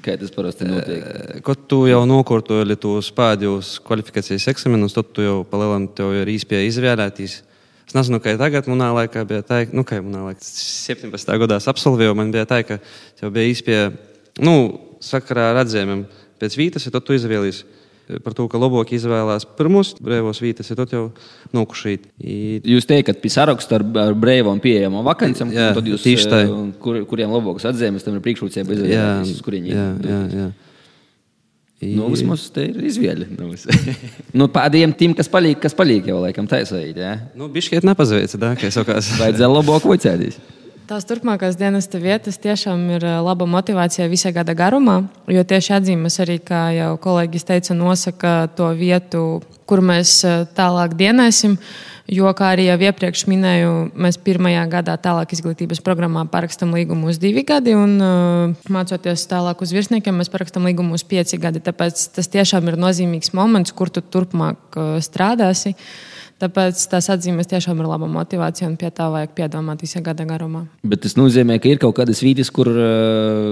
kā 0.04 0.14
tas 0.16 0.32
parasti 0.32 0.64
notiek? 0.64 1.42
Kad 1.44 1.66
tu 1.68 1.82
jau 1.90 2.00
nokārtoji 2.08 2.78
tos 2.80 3.10
pēdējos 3.12 3.74
kvalifikācijas 3.84 4.48
eksāmenus, 4.54 4.96
tad 4.96 5.12
tu 5.12 5.26
jau 5.26 5.36
pa 5.48 5.60
lielam 5.60 5.84
tev 5.92 6.16
ir 6.22 6.32
īspēja 6.32 6.70
izvēlēties. 6.70 7.36
Es 7.88 7.96
nezinu, 7.96 8.20
kā 8.24 8.32
tagad, 8.40 8.66
manā 8.72 8.88
laikā 8.96 9.26
bija 9.28 9.44
tā, 9.44 9.62
nu, 9.76 9.84
ka 9.84 10.00
manā 10.04 10.30
laikā 10.30 10.40
17. 10.44 11.36
gadā 11.44 11.60
absolvēju, 11.60 12.16
man 12.16 12.32
bija 12.32 12.48
tā, 12.48 12.62
ka 12.64 12.80
tev 13.20 13.32
bija 13.36 13.52
īspēja, 13.52 13.90
nu, 14.44 14.56
sakarā 15.04 15.50
ar 15.52 15.62
atzēmēm 15.66 16.06
pēc 16.40 16.56
vītas, 16.56 16.88
ja 16.88 16.96
tad 16.96 17.04
tu 17.04 17.16
izvēlies 17.16 17.62
par 18.24 18.36
to, 18.36 18.46
ka 18.50 18.60
labāk 18.60 18.94
izvēlās 18.96 19.44
pirmos 19.58 19.94
brīvos 20.00 20.40
vietas, 20.42 20.70
ja 20.70 20.76
tad 20.78 20.94
jau 20.94 21.08
nokušīt. 21.56 22.06
I... 22.22 22.36
Jūs 22.74 22.88
teikat, 22.88 23.20
ka 23.22 23.32
sarakstu 23.32 23.78
ar, 23.78 23.84
ar 24.04 24.16
brīvām 24.18 24.62
pieejamām 24.64 25.04
vakancēm, 25.08 25.52
tad 25.76 25.90
jūs 25.90 26.06
tieši 26.06 26.30
tā. 26.30 26.40
Kur, 26.82 27.02
kuriem 27.10 27.34
labākas 27.36 27.68
atzīmes, 27.72 28.06
tam 28.06 28.16
ir 28.16 28.24
priekšrocība 28.24 28.76
izvēlēties, 28.78 29.44
kuriem 29.44 29.68
jā, 29.72 29.86
jā, 30.08 30.22
jā. 30.38 30.48
I... 31.78 31.92
Nu, 31.94 32.08
vismaz 32.10 32.48
te 32.50 32.64
ir 32.72 32.78
izvēle. 32.88 33.28
Nu, 33.38 33.52
nu, 34.40 34.48
pēdējiem 34.50 34.94
tim, 34.98 35.12
kas 35.14 35.30
paliek, 35.30 35.60
kas 35.62 35.76
paliek 35.78 36.08
jau 36.10 36.18
laikam 36.24 36.48
taisīt. 36.50 36.98
Ja? 36.98 37.14
Nu, 37.38 37.46
bišķiet 37.54 37.86
nepazveica, 37.86 38.40
da, 38.42 38.54
kā 38.58 38.66
es 38.66 38.78
sakās. 38.80 39.12
Vajadzēja 39.20 39.52
labāk 39.52 39.86
vicēties. 39.86 40.40
Tās 40.88 41.04
turpmākās 41.04 41.58
dienas 41.60 41.84
vietas 42.00 42.38
tiešām 42.40 42.86
ir 42.94 43.02
laba 43.20 43.44
motivācija 43.44 44.06
visā 44.08 44.30
gada 44.32 44.54
garumā, 44.56 45.02
jo 45.28 45.42
tieši 45.44 45.74
atzīmes 45.76 46.16
arī, 46.24 46.38
kā 46.40 46.62
jau 46.72 46.94
kolēģis 47.04 47.44
teica, 47.44 47.76
nosaka 47.76 48.32
to 48.56 48.70
vietu, 48.78 49.42
kur 49.68 49.84
mēs 49.84 50.22
tālāk 50.56 50.96
dienēsim. 50.96 51.58
Jo, 52.08 52.32
kā 52.32 52.54
arī 52.54 52.70
jau 52.70 52.78
iepriekš 52.88 53.26
minēju, 53.28 53.72
mēs 54.00 54.16
pirmajā 54.24 54.64
gadā 54.72 54.96
tālāk 54.96 55.36
izglītības 55.36 55.84
programmā 55.84 56.24
parakstām 56.32 56.72
līgumu 56.72 57.12
uz 57.12 57.20
divi 57.20 57.44
gadi, 57.44 57.76
un 57.76 58.00
mācoties 58.72 59.28
tālāk 59.28 59.60
uz 59.60 59.76
virsniekiem, 59.76 60.16
mēs 60.16 60.32
parakstām 60.32 60.64
līgumu 60.70 60.96
uz 60.96 61.04
pieci 61.04 61.36
gadi. 61.36 61.60
Tāpēc 61.68 62.06
tas 62.16 62.32
tiešām 62.32 62.72
ir 62.72 62.80
nozīmīgs 62.80 63.36
moments, 63.36 63.76
kur 63.76 63.92
tu 63.92 64.00
turpmāk 64.00 64.80
strādāsi. 65.04 65.76
Tāpēc 66.38 66.84
tās 66.92 67.08
atzīmes 67.10 67.48
tiešām 67.50 67.80
ir 67.82 67.88
laba 67.90 68.06
motivācija, 68.10 68.68
un 68.70 68.76
pie 68.78 68.92
tā 68.94 69.08
vajag 69.10 69.32
piedomāt 69.34 69.80
visā 69.82 69.98
gada 70.06 70.22
garumā. 70.28 70.68
Bet 70.86 71.02
tas 71.02 71.16
nozīmē, 71.18 71.56
ka 71.58 71.72
ir 71.72 71.80
kaut 71.82 71.96
kādas 71.98 72.22
vietas, 72.22 72.52
kur, 72.54 72.70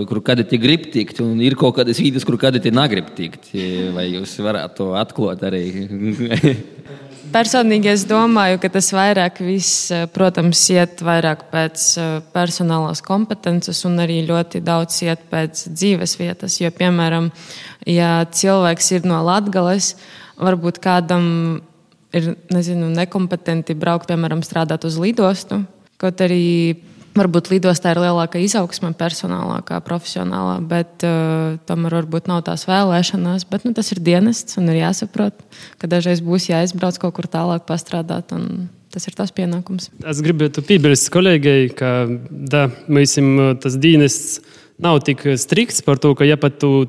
kur 0.06 0.20
kadeti 0.26 0.60
grib 0.62 0.86
tikt, 0.94 1.18
un 1.24 1.40
ir 1.42 1.58
kaut 1.58 1.74
kādas 1.80 1.98
vietas, 1.98 2.22
kur 2.26 2.38
kadeti 2.38 2.70
negrib 2.70 3.10
tikt. 3.18 3.50
Vai 3.96 4.06
jūs 4.12 4.36
varētu 4.38 4.78
to 4.78 4.88
atklāt 5.02 5.42
arī? 5.50 5.64
Personīgi 7.34 7.90
es 7.90 8.06
domāju, 8.06 8.60
ka 8.62 8.70
tas 8.70 8.92
vairāk 8.94 9.40
viss, 9.42 9.90
protams, 10.14 10.62
iet 10.70 11.02
vairāk 11.02 11.48
pēc 11.50 11.86
personālās 12.32 13.02
kompetences 13.02 13.82
un 13.88 13.98
arī 14.04 14.20
ļoti 14.28 14.62
daudz 14.62 15.02
iet 15.08 15.26
pēc 15.32 15.66
dzīves 15.72 16.14
vietas. 16.20 16.60
Jo, 16.62 16.70
piemēram, 16.70 17.32
ja 17.90 18.20
cilvēks 18.30 18.92
ir 18.94 19.08
no 19.10 19.24
Latgales, 19.26 19.96
varbūt 20.38 20.78
kādam 20.84 21.26
ir 22.18 22.34
nezinu, 22.52 22.90
nekompetenti 22.94 23.76
braukt, 23.78 24.08
piemēram, 24.10 24.42
strādāt 24.46 24.86
uz 24.88 24.98
lidostu. 25.00 25.62
Kaut 26.00 26.20
arī 26.24 26.76
varbūt 27.16 27.50
lidostā 27.50 27.94
ir 27.94 28.00
lielāka 28.04 28.40
izaugsme 28.42 28.92
personālā, 28.96 29.60
kā 29.66 29.78
profesionālā, 29.84 30.58
bet 30.68 31.04
uh, 31.06 31.56
tomēr 31.68 32.00
varbūt 32.00 32.28
nav 32.30 32.42
tās 32.48 32.66
vēlēšanās. 32.68 33.46
Bet 33.50 33.64
nu, 33.66 33.72
tas 33.76 33.90
ir 33.94 34.02
dienests 34.04 34.58
un 34.60 34.68
ir 34.72 34.82
jāsaprot, 34.82 35.40
ka 35.80 35.90
dažreiz 35.90 36.22
būs 36.24 36.50
jāizbrauc 36.50 37.00
kaut 37.02 37.16
kur 37.16 37.30
tālāk 37.30 37.66
pastrādāt. 37.68 38.34
Tas 38.92 39.08
ir 39.08 39.16
tas 39.16 39.32
pienākums. 39.34 39.90
Es 40.08 40.20
gribētu 40.24 40.62
piebilst 40.64 41.10
kolēģei, 41.12 41.72
ka 41.76 41.90
da, 42.30 42.66
mēs, 42.88 43.18
tas 43.60 43.76
dienests 43.80 44.38
nav 44.82 45.02
tik 45.04 45.24
strikts 45.40 45.82
par 45.84 46.00
to, 46.00 46.14
ka 46.16 46.28
ja 46.28 46.38
pat 46.40 46.60
tu 46.62 46.86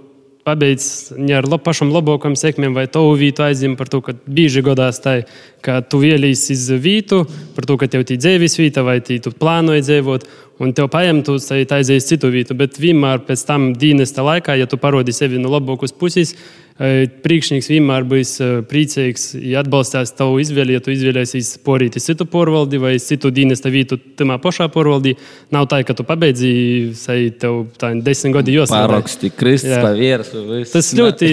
pabeidz 0.48 1.12
ar 1.36 1.48
lab, 1.50 1.62
pašam 1.66 1.92
labākam 1.92 2.38
sekmēm, 2.40 2.76
vai 2.78 2.88
tavu 2.92 3.18
vītu 3.20 3.44
aizņem 3.44 3.76
par 3.80 3.92
to, 3.92 4.00
ka 4.06 4.16
bieži 4.24 4.64
godās 4.66 5.02
tā, 5.04 5.20
ka 5.66 5.82
tu 5.84 6.00
vēlies 6.04 6.46
iz 6.54 6.68
vītu, 6.72 7.24
par 7.58 7.68
to, 7.68 7.78
ka 7.82 7.90
tev 7.92 8.06
tī 8.08 8.20
dzīves 8.22 8.56
vīta 8.62 8.86
vai 8.88 9.00
tī 9.04 9.20
tu 9.24 9.34
plānoji 9.36 9.84
dzīvot, 9.88 10.28
un 10.64 10.74
tev 10.78 10.88
paņem 10.94 11.24
tu 11.28 11.36
aizies 11.38 12.08
citu 12.10 12.32
vītu. 12.34 12.58
Bet 12.58 12.80
vienmēr 12.82 13.26
pēc 13.28 13.44
tam 13.50 13.74
dienesta 13.78 14.26
laikā, 14.26 14.56
ja 14.58 14.70
tu 14.70 14.80
parodi 14.82 15.16
sevi 15.16 15.42
no 15.42 15.52
labākas 15.54 15.94
puses, 15.94 16.34
priekšnieks 16.78 17.70
vienmēr 17.72 18.06
būs 18.06 18.36
priecīgs, 18.70 19.32
ja 19.42 19.64
atbalstīs 19.64 20.12
tavu 20.18 20.38
izvēli, 20.44 20.76
ja 20.76 20.82
tu 20.84 20.92
izvēlēsies 20.94 21.56
porīt 21.66 21.98
citu 22.04 22.28
porvaldi 22.30 22.78
vai 22.82 22.94
citu 23.02 23.32
dienesta 23.34 23.72
vietu 23.74 23.98
tamā 23.98 24.38
pašā 24.42 24.68
porvaldī. 24.74 25.16
Nav 25.54 25.66
tā, 25.72 25.82
ka 25.88 25.96
tu 25.98 26.06
pabeidzi, 26.06 26.52
sai 26.98 27.32
tev 27.34 27.64
tā 27.82 27.90
desmit 28.06 28.36
gadi 28.38 28.58
jāsaka. 28.60 28.84
Pāraksti, 28.86 29.32
kristus, 29.34 29.74
pavieras. 29.82 30.30
Tas 30.74 30.92
ļoti, 30.98 31.32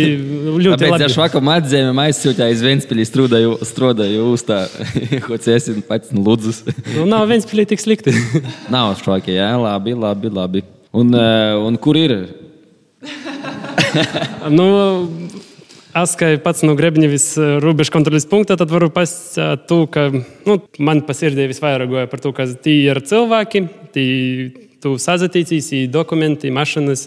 ļoti 0.65 0.89
labi. 0.89 1.09
Es 1.11 1.19
vakam 1.21 1.53
atzēmēm 1.53 2.01
aizsūtīju 2.07 2.57
iz 2.57 2.65
Ventspilī 2.65 3.05
strādāju, 3.09 3.59
strādāju 3.69 4.31
uztā, 4.33 4.63
hoci 5.29 5.53
esi 5.59 5.77
pats 5.85 6.15
lūdzus. 6.17 6.65
nu, 6.95 7.05
nav 7.11 7.29
Ventspilī 7.29 7.69
tik 7.69 7.85
slikti. 7.85 8.17
nav 8.75 8.97
švaki, 9.03 9.37
jā, 9.37 9.53
labi, 9.61 9.93
labi, 9.93 10.33
labi. 10.41 10.65
Un, 10.95 11.13
un 11.13 11.77
kur 11.83 12.01
ir? 12.01 12.17
nu, 14.59 14.69
Es 15.95 16.17
kā 16.19 16.33
pats 16.43 16.65
no 16.67 16.73
Grebņevis 16.75 17.25
robežu 17.63 17.93
kontrolas 17.95 18.25
punkta, 18.27 18.57
tad 18.59 18.73
varu 18.75 18.89
pasakāt, 18.91 19.69
to, 19.71 19.85
ka 19.87 20.09
nu, 20.11 20.57
man 20.83 21.05
pasirdēja 21.07 21.53
visvairāk 21.53 22.11
par 22.11 22.23
to, 22.25 22.33
ka 22.35 22.49
tie 22.65 22.81
ir 22.89 22.99
cilvēki, 23.07 23.63
tie 23.95 24.09
tu 24.83 24.97
sazatīcīs, 24.99 25.71
dokumenti, 25.95 26.51
mašīnas. 26.51 27.07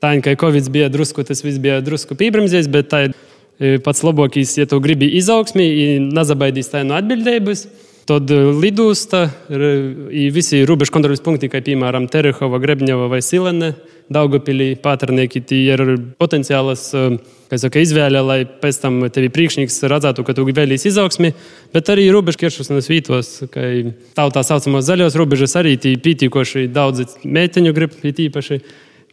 Tā 0.00 0.14
kā 0.22 0.36
Covid 0.38 0.70
bija 0.72 0.88
drusku, 0.88 1.26
tas 1.26 1.42
viss 1.42 1.58
bija 1.60 1.82
drusku 1.84 2.14
piebremzējis, 2.16 2.70
bet 2.70 2.88
tā 2.94 3.02
ir 3.08 3.82
pats 3.84 4.04
labākais, 4.06 4.54
ja 4.62 4.64
tu 4.70 4.78
gribi 4.80 5.10
izaugsmi, 5.18 5.66
nezabaidīs 6.14 6.70
tā 6.70 6.84
no 6.86 6.94
atbildības. 6.96 7.66
Tad 8.08 8.30
lidosta, 8.62 9.26
visi 9.50 10.62
robežu 10.66 10.94
kontrolas 10.94 11.20
punkti, 11.22 11.50
kā 11.50 11.60
piemēram 11.66 12.08
Terehova, 12.10 12.62
Grebņeva 12.62 13.10
vai 13.10 13.20
Silene, 13.22 13.74
Daugopilį, 14.10 14.72
Paternai, 14.82 15.28
kiti 15.30 15.60
ir 15.70 15.80
potencialas, 16.18 16.88
eh, 16.98 17.18
kas 17.50 17.62
saka, 17.62 17.78
izvēle, 17.78 18.22
lai 18.26 18.40
pēc 18.44 18.80
tam 18.82 18.98
tevi 19.06 19.28
priekšnieks 19.30 19.78
redzētu, 19.86 20.24
ka 20.26 20.34
tu 20.34 20.42
vēlies 20.44 20.86
izaugsmi, 20.90 21.32
bet 21.72 21.92
arī 21.94 22.08
robežkiršanas 22.10 22.90
vītos, 22.90 23.30
kai 23.54 23.94
tau 24.14 24.30
tā 24.34 24.42
saucamos 24.42 24.88
zaļos 24.88 25.14
robežas 25.14 25.54
arī 25.54 25.76
tī 25.78 25.94
pītīkoši 25.94 26.66
daudz 26.72 27.22
meiteņu 27.22 27.72
grib, 27.72 27.94
īpaši 28.02 28.60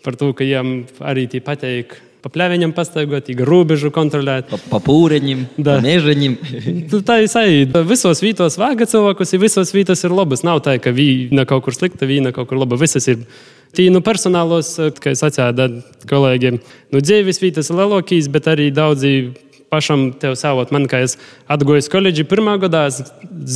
par 0.03 0.15
to, 0.15 0.33
ka 0.33 0.43
jiem 0.43 0.87
arī 0.99 1.27
tī 1.29 1.43
pateik 1.45 1.93
paplēviņam 2.25 2.73
pastaigot, 2.73 3.29
į 3.29 3.35
grūbežų 3.37 3.91
kontroliuot. 3.93 4.49
Papūrenim, 4.71 5.45
mėžanim. 5.57 6.39
tai 7.07 7.21
visai, 7.27 7.67
visos 7.85 8.23
vytos 8.25 8.57
vaga 8.57 8.89
cilvēkus, 8.89 9.37
visos 9.37 9.71
vytos 9.77 10.03
ir 10.03 10.17
labas. 10.17 10.41
Nav 10.43 10.63
tai, 10.65 10.79
ka 10.81 10.89
vyna 10.89 11.45
kaut 11.45 11.67
kur 11.67 11.77
slikta, 11.77 12.09
vyna 12.09 12.33
kaut 12.33 12.49
kur 12.49 12.57
laba, 12.57 12.81
visas 12.81 13.07
ir. 13.13 13.21
Ir 13.21 13.56
Tī 13.75 13.89
nu 13.91 14.01
personālos, 14.05 14.75
kā 15.03 15.11
es 15.15 15.23
atsādu 15.25 15.81
kolēģiem, 16.09 16.59
nu 16.93 17.01
dzīves 17.03 17.41
vītas 17.43 17.71
ir 17.71 17.79
lielākīs, 17.81 18.29
bet 18.31 18.47
arī 18.51 18.69
daudzi 18.71 19.33
pašam 19.71 20.11
tev 20.19 20.37
savot. 20.39 20.71
Man, 20.71 20.87
kā 20.87 21.01
es 21.05 21.17
atgoju 21.51 21.83
koledži 21.91 22.27
pirmā 22.27 22.55
gadā, 22.61 22.87
es 22.91 23.01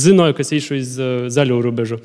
zināju, 0.04 0.36
kas 0.38 0.52
īšu 0.52 0.76
iz 0.78 0.98
uh, 1.00 1.14
zaļo 1.32 1.62
robežu. 1.64 2.02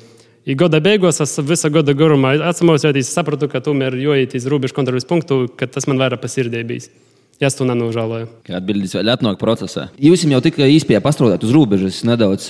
I 0.48 0.56
gada 0.56 0.80
beigās 0.80 1.20
es 1.20 1.34
visu 1.44 1.68
gada 1.68 1.92
garumā 1.92 2.32
atsimosēties, 2.48 3.10
sapratu, 3.12 3.50
ka 3.52 3.60
tomēr 3.60 3.98
jojiet 4.00 4.38
uz 4.38 4.48
robežu 4.48 4.78
kontrolas 4.78 5.04
punktu, 5.08 5.42
ka 5.58 5.68
tas 5.68 5.84
man 5.90 6.00
vairāk 6.00 6.22
pasirdē 6.22 6.62
bijis. 6.64 6.88
Es 7.38 7.54
to 7.54 7.66
nenožēloju. 7.68 8.30
Kā 8.48 8.56
atbildīs 8.58 8.96
vēl 8.96 9.12
atnāk 9.12 9.36
procesā. 9.38 9.86
Jūs 10.02 10.24
jau 10.26 10.40
tikai 10.42 10.72
īstenībā 10.74 11.04
pastrādājat 11.04 11.44
uz 11.46 11.52
robežas 11.54 12.00
nedaudz. 12.08 12.48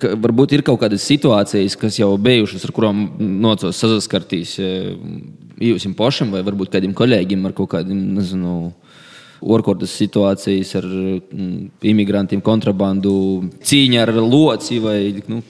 Ka 0.00 0.14
varbūt 0.18 0.56
ir 0.56 0.64
kaut 0.66 0.80
kādas 0.82 1.04
situācijas, 1.06 1.76
kas 1.78 2.00
jau 2.00 2.10
bijušas, 2.18 2.64
ar 2.66 2.72
kurām 2.74 3.04
nocos 3.44 3.78
saskartīs 3.78 4.56
jums 4.58 5.86
pašam, 5.98 6.32
vai 6.34 6.42
varbūt 6.46 6.72
kādiem 6.72 6.96
kolēģiem 6.98 7.44
ar 7.46 7.54
kaut 7.54 7.70
kādiem, 7.76 8.00
nezinu, 8.16 8.72
orkordas 9.44 9.94
situācijas 9.94 10.74
ar 10.80 10.88
imigrantiem, 11.84 12.42
kontrabandu, 12.42 13.14
cīņa 13.62 14.02
ar 14.06 14.14
loci 14.18 14.80
vai 14.82 14.98
nu, 15.30 15.42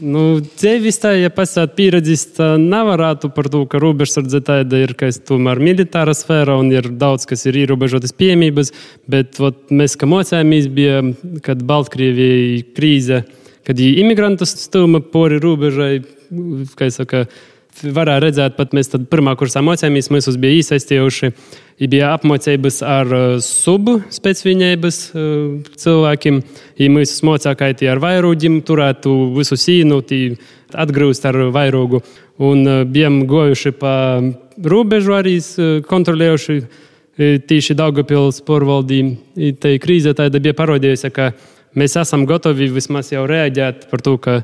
Nu, 0.00 0.38
dzīvis 0.40 0.96
tā, 0.96 1.10
ja 1.20 1.28
pasāt 1.28 1.74
pieredzis, 1.76 2.22
tā 2.38 2.54
nevarētu 2.56 3.28
par 3.36 3.50
to, 3.52 3.66
ka 3.68 3.76
robežsardze 3.82 4.40
tāda 4.46 4.78
ir, 4.80 4.94
ka 4.96 5.10
tomēr 5.28 5.60
militāra 5.60 6.14
sfēra 6.16 6.54
un 6.56 6.70
ir 6.72 6.88
daudz, 6.96 7.26
kas 7.28 7.44
ir 7.44 7.58
ierobežotas 7.60 8.14
piemības, 8.16 8.72
bet 9.10 9.36
ot, 9.44 9.66
mēs, 9.68 9.98
kā 10.00 10.08
mocējāmies, 10.08 10.70
bija, 10.72 11.02
kad 11.44 11.60
Baltkrievijai 11.68 12.62
krīze, 12.72 13.20
kad 13.66 13.80
imigrantus 13.80 14.56
stūma 14.64 15.02
pori 15.12 15.40
robežai, 15.42 15.94
kā 16.76 16.88
es 16.88 17.00
saku, 17.00 17.24
varēja 17.80 18.22
redzēt, 18.24 18.56
pat 18.58 18.74
mēs 18.76 18.90
pirmā 19.10 19.36
kursā 19.38 19.62
mocījāmies, 19.64 20.10
mēs 20.12 20.28
bija 20.40 20.60
iesaistījuši 20.60 21.30
bija 21.88 22.12
apmācības 22.16 22.80
ar 22.84 23.12
uh, 23.14 23.26
subspecifiņēbas 23.44 24.98
uh, 25.14 25.22
cilvēkiem. 25.80 26.42
Ja 26.80 26.90
mēs 26.92 27.14
mocākām 27.26 27.78
ar 27.92 28.02
vairūģiem, 28.02 28.60
turētu 28.66 29.14
visu 29.36 29.56
sīnu, 29.60 30.02
atgrūst 30.74 31.26
ar 31.30 31.40
vairogu. 31.54 32.02
Un 32.40 32.66
uh, 32.66 32.82
bijām 32.84 33.22
gojuši 33.30 33.72
pa 33.80 33.94
robežu 34.60 35.16
arī 35.16 35.38
kontrolējuši 35.88 36.60
tīši 37.20 37.76
Daugapils 37.76 38.40
porvaldī. 38.44 39.02
Tā 39.60 39.74
krīze 39.80 40.14
tāda 40.16 40.40
bija 40.40 40.56
parodījusi, 40.56 41.10
ka 41.12 41.32
mēs 41.78 41.96
esam 42.00 42.26
gatavi 42.28 42.70
vismaz 42.74 43.12
jau 43.12 43.26
reaģēt 43.28 43.88
par 43.90 44.02
to, 44.04 44.16
ka 44.22 44.40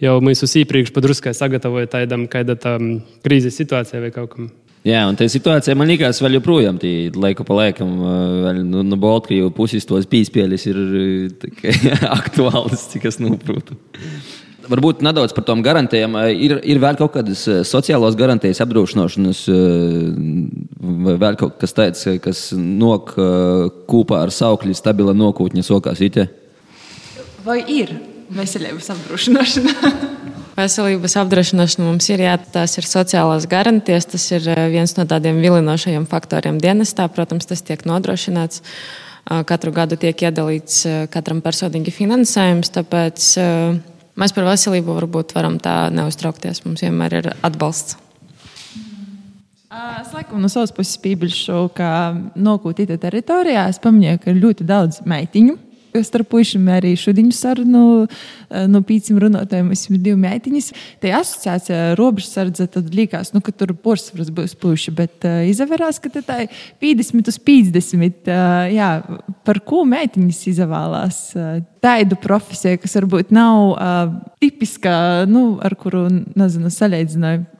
jau 0.00 0.16
mēs 0.24 0.44
uz 0.46 0.56
iepriekš 0.62 0.94
padruskai 0.96 1.34
sagatavoja 1.36 1.90
tādam, 1.98 2.26
kāda 2.30 2.56
tā 2.60 2.76
krīzes 3.24 3.58
situācija 3.60 4.02
vai 4.02 4.12
kaut 4.14 4.34
kam. 4.34 4.50
Jā, 4.80 5.02
un 5.04 5.16
tā 5.18 5.26
situācija 5.28 5.76
man 5.76 5.90
liekas, 5.90 6.22
vēl 6.24 6.38
joprojām 6.38 6.78
ir 6.88 7.16
laiku 7.20 7.44
pa 7.44 7.58
laikam. 7.58 7.90
Vēl, 8.46 8.62
nu, 8.64 8.84
no 8.88 8.96
Baltkrievijas 9.00 9.52
puses 9.52 9.84
tos 9.88 10.08
pīspēļus 10.08 10.64
ir 10.70 10.78
aktuāls, 12.20 12.86
cik 12.94 13.10
es 13.10 13.20
noprotu. 13.20 13.76
Varbūt 14.70 15.02
nedaudz 15.04 15.34
par 15.36 15.44
tām 15.44 15.60
garantijām. 15.66 16.16
Ir, 16.32 16.56
ir 16.64 16.80
vēl 16.80 16.96
kaut 16.96 17.12
kādas 17.18 17.42
sociālās 17.68 18.16
garantijas 18.16 18.62
apdrošināšanas, 18.64 19.44
vai 21.04 21.16
vēl 21.26 21.36
kaut 21.40 21.60
kas 21.60 21.76
tāds, 21.76 22.06
kas 22.24 22.44
nok 22.56 23.16
kopā 23.90 24.24
ar 24.24 24.32
saukļu 24.32 24.78
stabila 24.78 25.12
nokūtņa 25.16 25.66
sokās 25.66 26.00
itē? 26.08 26.30
Vai 27.40 27.62
ir 27.72 27.94
veselības 28.36 28.90
apdrošināšana? 28.92 29.72
Veselības 30.60 31.14
apdrošināšana 31.22 31.86
mums 31.86 32.08
ir, 32.12 32.20
jā, 32.26 32.34
tās 32.52 32.74
ir 32.76 32.84
sociālās 32.84 33.46
garantijas. 33.48 34.08
Tas 34.12 34.26
ir 34.34 34.48
eh, 34.50 34.66
viens 34.72 34.92
no 34.98 35.06
tādiem 35.08 35.38
vilinošajiem 35.40 36.04
faktoriem 36.10 36.58
dienestā. 36.60 37.06
Protams, 37.08 37.48
tas 37.48 37.64
tiek 37.64 37.86
nodrošināts. 37.88 38.64
Katru 39.46 39.70
gadu 39.70 39.94
tiek 40.00 40.16
iedalīts 40.24 40.80
katram 41.12 41.42
personīgi 41.44 41.92
finansējums, 41.94 42.70
tāpēc 42.74 43.26
mēs 44.18 44.32
par 44.34 44.46
veselību 44.48 44.96
varbūt 44.96 45.34
varam 45.36 45.58
tā 45.62 45.74
neuztraukties. 45.94 46.64
Mums 46.64 46.82
vienmēr 46.82 47.18
ir 47.20 47.28
atbalsts. 47.46 47.98
Es 50.00 50.10
laikam 50.16 50.40
no 50.42 50.48
savas 50.50 50.72
puses 50.74 50.98
pīpēšu, 51.04 51.60
ka 51.76 51.90
nokūtītā 52.34 52.96
teritorijā 53.04 53.68
es 53.70 53.78
pamanīju, 53.84 54.24
ka 54.24 54.32
ir 54.32 54.40
ļoti 54.40 54.66
daudz 54.66 55.04
meitiņu 55.06 55.58
starp 56.06 56.30
puišiem 56.32 56.68
arī 56.72 56.92
šodien 56.98 57.30
sarunu 57.34 57.82
eh, 58.04 58.66
no 58.70 58.82
pīciem 58.86 59.18
runātājiem. 59.22 59.70
Mums 59.70 59.84
ir 59.88 60.00
divi 60.00 60.16
meitiņas. 60.20 60.70
Te 61.02 61.12
asociācija 61.16 61.94
robežsardze, 61.98 62.68
tad 62.74 62.90
liekas, 62.94 63.34
nu, 63.34 63.42
ka 63.44 63.54
tur 63.54 63.74
porcelāns 63.74 64.32
būs 64.34 64.56
puiši, 64.60 64.94
bet 64.96 65.28
uh, 65.28 65.42
izavērās, 65.50 66.00
ka 66.02 66.12
tā 66.18 66.42
ir 66.46 66.62
50 66.82 67.30
uz 67.32 67.40
50. 67.50 68.30
Uh, 68.30 68.66
jā, 68.74 68.90
par 69.46 69.62
ko 69.66 69.84
meitiņas 69.88 70.42
izvēlās? 70.54 71.22
Uh, 71.36 71.60
tādu 71.84 72.18
profesiju, 72.20 72.80
kas 72.82 72.98
varbūt 72.98 73.32
nav 73.34 73.70
uh, 73.70 74.18
tipiskā, 74.42 75.26
nu, 75.30 75.54
ar 75.64 75.76
kuru, 75.80 76.06
nezinu, 76.38 76.72
salīdzinājumu. 76.74 77.59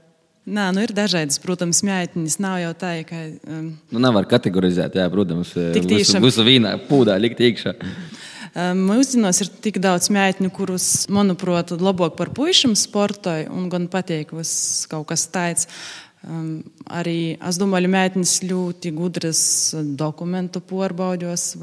Nē, 0.51 0.71
nu 0.75 0.83
ir 0.83 0.91
dažādas, 0.95 1.39
protams, 1.43 1.83
mēģinājums. 1.87 2.39
Nav 2.43 2.57
jau 2.59 2.71
tā, 2.81 2.93
ka. 3.07 3.21
Um, 3.47 3.69
nu, 3.95 4.03
nevar 4.03 4.27
kategorizēt, 4.31 4.97
jā, 4.99 5.07
protams, 5.13 5.53
visu, 5.77 6.19
visu 6.23 6.47
vīnā 6.47 6.75
pūdā 6.89 7.15
likt 7.23 7.43
iekšā. 7.47 7.77
Mūsdienās 8.59 9.45
ir 9.45 9.51
tik 9.63 9.79
daudz 9.83 10.11
mēģinu, 10.11 10.51
kurus, 10.55 11.07
manuprāt, 11.13 11.71
labāk 11.79 12.17
par 12.19 12.33
puišiem 12.35 12.75
sportoju 12.79 13.51
un 13.55 13.69
gan 13.71 13.87
patīk 13.91 14.35
kaut 14.91 15.11
kas 15.13 15.29
tāds. 15.31 15.69
Um, 16.21 16.59
arī 16.85 17.39
es 17.49 17.57
domāju, 17.57 17.87
ka 17.89 17.93
mēģinājums 17.95 18.33
ļoti 18.45 18.91
gudras 18.93 19.39
dokumentu 19.97 20.61
pārbaudos. 20.61 21.55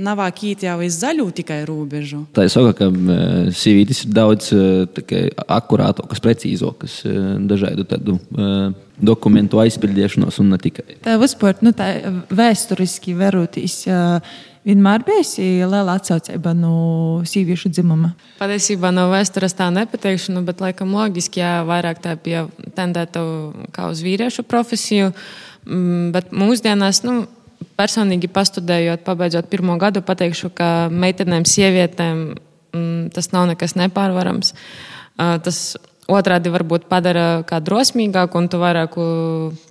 Nav 0.00 0.22
kīt 0.38 0.64
jau 0.64 0.78
iz 0.86 0.96
zaļu 1.02 1.26
tikai 1.42 1.58
robežu. 1.68 2.22
Tā 2.32 2.46
ir 2.46 2.54
saka, 2.54 2.72
ka 2.78 2.88
sīvītis 3.52 4.06
ir 4.06 4.14
daudz 4.16 4.54
akurātākas, 5.44 6.24
precīzākas 6.24 7.02
dažādu 7.50 7.84
tādu 7.90 8.16
dokumentu 8.96 9.60
aizpildīšanos 9.60 10.40
un 10.40 10.54
ne 10.54 10.60
tikai. 10.60 10.96
Tā 11.04 11.18
vispār 11.20 11.60
nu, 11.64 11.74
tā 11.76 11.92
vēsturiski 12.32 13.12
verotīs. 13.18 13.82
Uh, 13.88 14.48
vienmēr 14.66 15.04
bijusi 15.06 15.44
liela 15.64 15.96
atsaucība 15.96 16.52
no 16.56 16.74
sieviešu 17.28 17.72
dzimuma? 17.72 18.12
Patiesībā 18.40 18.92
no 18.94 19.08
vēstures 19.12 19.56
tā 19.56 19.70
nepateikšu, 19.74 20.34
nu, 20.36 20.44
bet 20.46 20.62
laikam 20.62 20.92
loģiski, 20.96 21.42
jā, 21.42 21.52
vairāk 21.68 22.02
tā 22.04 22.16
pie 22.20 22.44
tendēta 22.76 23.24
kā 23.74 23.90
uz 23.92 24.02
vīriešu 24.04 24.44
profesiju. 24.48 25.12
Mm, 25.66 26.10
bet 26.14 26.32
mūsdienās, 26.36 27.02
nu, 27.06 27.24
personīgi 27.80 28.30
pastudējot, 28.32 29.04
pabeidzot 29.06 29.50
pirmo 29.52 29.76
gadu, 29.80 30.04
pateikšu, 30.04 30.52
ka 30.56 30.88
meitenēm, 30.92 31.46
sievietēm 31.48 32.24
mm, 32.30 33.12
tas 33.16 33.32
nav 33.34 33.48
nekas 33.52 33.76
nepārvarams. 33.80 34.54
Tas 35.16 35.76
otrādi 36.10 36.52
varbūt 36.52 36.88
padara 36.90 37.42
kā 37.46 37.60
drosmīgāku 37.60 38.40
un 38.40 38.48
tu 38.50 38.60
vairāk 38.60 38.96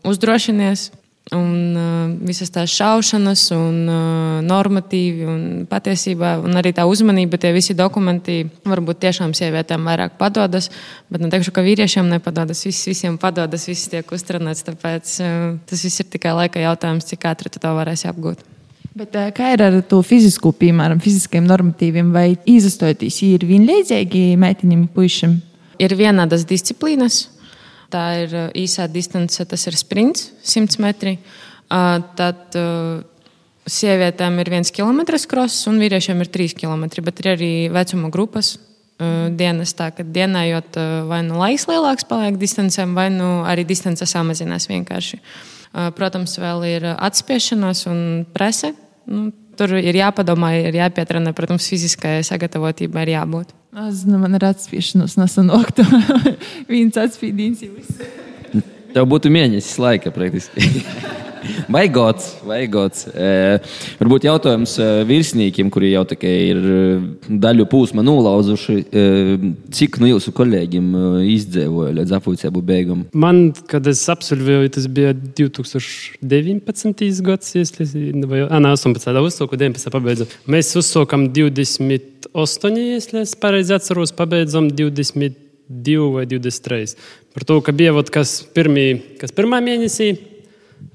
uzdrošinies 0.07 0.89
Un 1.37 1.75
uh, 1.77 2.13
visas 2.25 2.49
tās 2.49 2.71
šaušanas, 2.73 3.43
un 3.53 3.75
uh, 3.85 4.37
normatīvi, 4.41 5.27
un 5.29 5.43
patiesībā, 5.69 6.39
un 6.41 6.57
arī 6.57 6.71
tā 6.73 6.87
uzmanība, 6.89 7.37
tie 7.37 7.51
visi 7.53 7.75
dokumenti 7.77 8.39
varbūt 8.65 8.97
tiešām 9.03 9.35
sievietēm 9.37 9.85
vairāk 9.85 10.15
padodas, 10.17 10.71
bet 11.13 11.21
neteikšu, 11.21 11.53
ka 11.53 11.61
vīriešiem 11.65 12.09
nepadodas. 12.09 12.63
Viss 12.65 12.89
visiem 12.89 13.19
padodas, 13.21 13.67
viss 13.69 13.91
tiek 13.93 14.09
uztrenēts, 14.09 14.65
tāpēc 14.71 15.13
uh, 15.21 15.37
tas 15.69 15.85
viss 15.85 16.01
ir 16.01 16.09
tikai 16.09 16.33
laika 16.33 16.65
jautājums, 16.65 17.05
cik 17.11 17.29
ātri 17.29 17.53
tu 17.53 17.61
to 17.61 17.77
varēsi 17.77 18.09
apgūt. 18.09 18.41
Bet, 18.97 19.13
uh, 19.13 19.29
kā 19.29 19.53
ir 19.53 19.67
ar 19.69 19.81
to 19.85 20.01
fizisku, 20.01 20.49
piemēram, 20.49 20.97
fiziskiem 21.03 21.45
normatīviem, 21.45 22.09
vai 22.15 22.31
izastoties, 22.49 23.21
ir 23.29 23.45
vienlīdzīgi 23.45 24.31
meitiņiem, 24.41 24.87
puišiem? 24.97 25.37
Ir 25.77 25.93
vienādas 25.93 26.49
disciplīnas. 26.49 27.27
Tā 27.89 28.05
ir 28.23 28.33
uh, 28.35 28.47
īsā 28.57 28.87
distance, 28.91 29.43
tas 29.45 29.67
ir 29.69 29.77
sprints, 29.79 30.29
100 30.45 30.81
metri. 30.83 31.17
Uh, 31.69 31.99
tad 32.17 32.57
uh, 32.57 33.01
sievietēm 33.69 34.39
ir 34.41 34.49
viens 34.49 34.73
kilometrs 34.73 35.27
kross 35.29 35.67
un 35.69 35.77
vīriešiem 35.81 36.23
ir 36.23 36.31
trīs 36.33 36.55
kilometri, 36.57 37.03
bet 37.05 37.21
ir 37.21 37.33
arī 37.35 37.53
vecuma 37.73 38.09
grupas. 38.13 38.55
uh, 38.57 38.67
dienestā, 38.99 39.89
kad 39.95 40.09
dienējot 40.13 40.79
vai 41.07 41.21
nu 41.27 41.39
laiks 41.39 41.67
lielāks 41.69 42.07
paliek 42.09 42.39
distancēm, 42.39 42.95
vai 42.97 43.09
nu 43.13 43.43
arī 43.47 43.65
distance 43.67 44.05
samazinās 44.05 44.69
vienkārši. 44.69 45.21
Protams, 45.69 46.33
vēl 46.41 46.63
ir 46.65 46.85
atspiešanās 46.95 47.83
un 47.91 47.99
prese. 48.33 48.71
Nu, 49.05 49.27
tur 49.59 49.75
ir 49.77 49.99
jāpadomā, 49.99 50.53
ir 50.69 50.79
jāpietrena, 50.79 51.35
protams, 51.37 51.67
fiziskajai 51.69 52.25
sagatavotībai 52.27 53.05
ir 53.05 53.13
jābūt. 53.17 53.53
Es 53.85 54.03
zinu, 54.03 54.17
man 54.23 54.39
ir 54.39 54.47
atspiešanās 54.49 55.19
nesanāktu. 55.19 55.85
Viens 56.71 56.97
atspīdījums 56.99 57.65
jau 57.67 57.73
viss. 57.75 58.67
Tev 58.95 59.05
būtu 59.11 59.29
mēnesis 59.33 59.77
laika 59.81 60.13
praktiski. 60.15 60.65
Vai 61.69 61.89
gods, 61.89 62.37
vai 62.45 62.67
gods. 62.71 63.07
E, 63.13 63.59
varbūt 63.99 64.25
jautājums 64.27 64.77
e, 64.79 64.87
virsniekiem, 65.09 65.69
kuri 65.73 65.91
jau 65.93 66.03
ir 66.49 66.59
e, 66.59 66.61
daļu 67.29 67.65
pūsma 67.69 68.01
nolauzuši, 68.05 68.77
e, 68.89 68.91
cik 69.75 69.99
no 70.01 70.07
jūsu 70.09 70.29
kolēģiem 70.35 70.87
e, 70.89 70.91
izdzīvoja 71.35 71.91
līdz 71.99 72.11
apgūcēbu 72.19 72.59
beigām? 72.65 72.99
Man, 73.13 73.35
kad 73.69 73.83
es 73.89 74.01
absolvēju, 74.11 74.69
tas 74.77 74.85
bija 74.91 75.11
2019. 75.13 77.21
gads, 77.25 77.47
vai 78.29 78.39
ne, 78.59 78.69
18. 78.73 79.21
uzsāku, 79.23 79.53
19. 79.59 79.93
pabeidzu. 79.93 80.25
Mēs 80.49 80.67
uzsākam 80.79 81.21
28, 81.35 82.73
ja 82.79 82.95
es 83.23 83.31
pareizi 83.39 83.71
atceros, 83.77 84.11
pabeidzam 84.15 84.65
22 84.71 86.13
vai 86.15 86.25
23. 86.29 86.95
Par 87.35 87.43
to, 87.45 87.55
ka 87.61 87.71
bija 87.75 87.93
pirmī, 88.55 88.87
kas 89.21 89.31
pirmā 89.35 89.57
mēnesī 89.63 90.07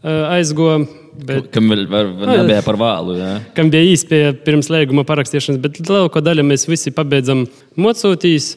aizgoja. 0.05 0.85
Bet, 1.14 1.49
kam 1.55 1.71
vēl 1.71 1.87
var, 1.90 2.09
nebija 2.27 2.62
par 2.67 2.77
vēlu. 2.81 3.17
Jā. 3.21 3.33
Kam 3.55 3.71
bija 3.71 3.87
īspēja 3.93 4.35
pirms 4.45 4.71
līguma 4.73 5.05
parakstīšanas, 5.07 5.61
bet 5.62 5.79
lielāko 5.85 6.23
daļu 6.25 6.45
mēs 6.47 6.67
visi 6.69 6.95
pabeidzam 6.95 7.47
mocotīs. 7.81 8.55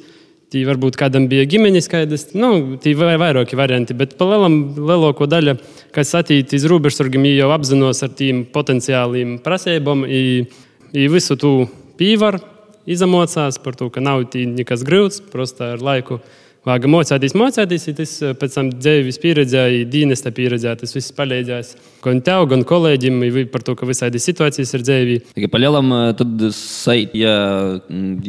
Tī 0.47 0.61
varbūt 0.63 0.95
kādam 0.95 1.25
bija 1.27 1.43
ģimenes 1.43 1.89
skaidrs, 1.89 2.29
nu, 2.39 2.77
tī 2.79 2.93
vai 2.95 3.17
vairāki 3.19 3.57
varianti, 3.59 3.91
bet 3.99 4.13
pa 4.15 4.29
lielam, 4.29 4.53
lielāko 4.79 5.27
daļu, 5.27 5.57
kas 5.91 6.13
attīstīt 6.15 6.55
iz 6.55 6.67
robežsargiem, 6.71 7.25
jau 7.33 7.49
apzinos 7.51 7.99
ar 8.07 8.13
tīm 8.15 8.45
potenciāliem 8.55 9.41
prasībām, 9.43 10.05
i 10.07 11.09
visu 11.11 11.35
tu 11.35 11.51
pīvar, 11.99 12.39
izamocās 12.87 13.59
par 13.59 13.75
to, 13.75 13.89
ka 13.91 13.99
nav 13.99 14.23
tī 14.31 14.45
nekas 14.47 14.87
grūts, 14.87 15.19
prosta 15.33 15.73
ar 15.75 15.83
laiku 15.83 16.21
Vāga 16.67 16.89
mocēties, 16.91 17.31
mocēties, 17.37 17.83
ja 17.87 17.95
tas 17.95 18.13
pēc 18.41 18.55
tam 18.57 18.69
dzīves 18.73 19.21
pieredzēja, 19.23 19.85
dienesta 19.87 20.33
pieredzēja, 20.35 20.75
tas 20.81 20.91
viss 20.97 21.13
palīdzēs 21.15 21.69
gan 22.03 22.19
tev, 22.25 22.43
gan 22.51 22.65
kolēģim 22.67 23.21
par 23.53 23.63
to, 23.63 23.75
ka 23.79 23.87
visādi 23.87 24.19
situācijas 24.19 24.73
ir 24.75 24.83
dzīvī. 24.83 25.15
Tikai 25.37 25.51
palielam, 25.53 25.93
tad 26.19 26.43
sait, 26.57 27.15
ja 27.15 27.37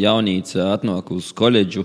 jaunīca 0.05 0.69
atnāk 0.77 1.11
uz 1.17 1.33
koledžu, 1.35 1.83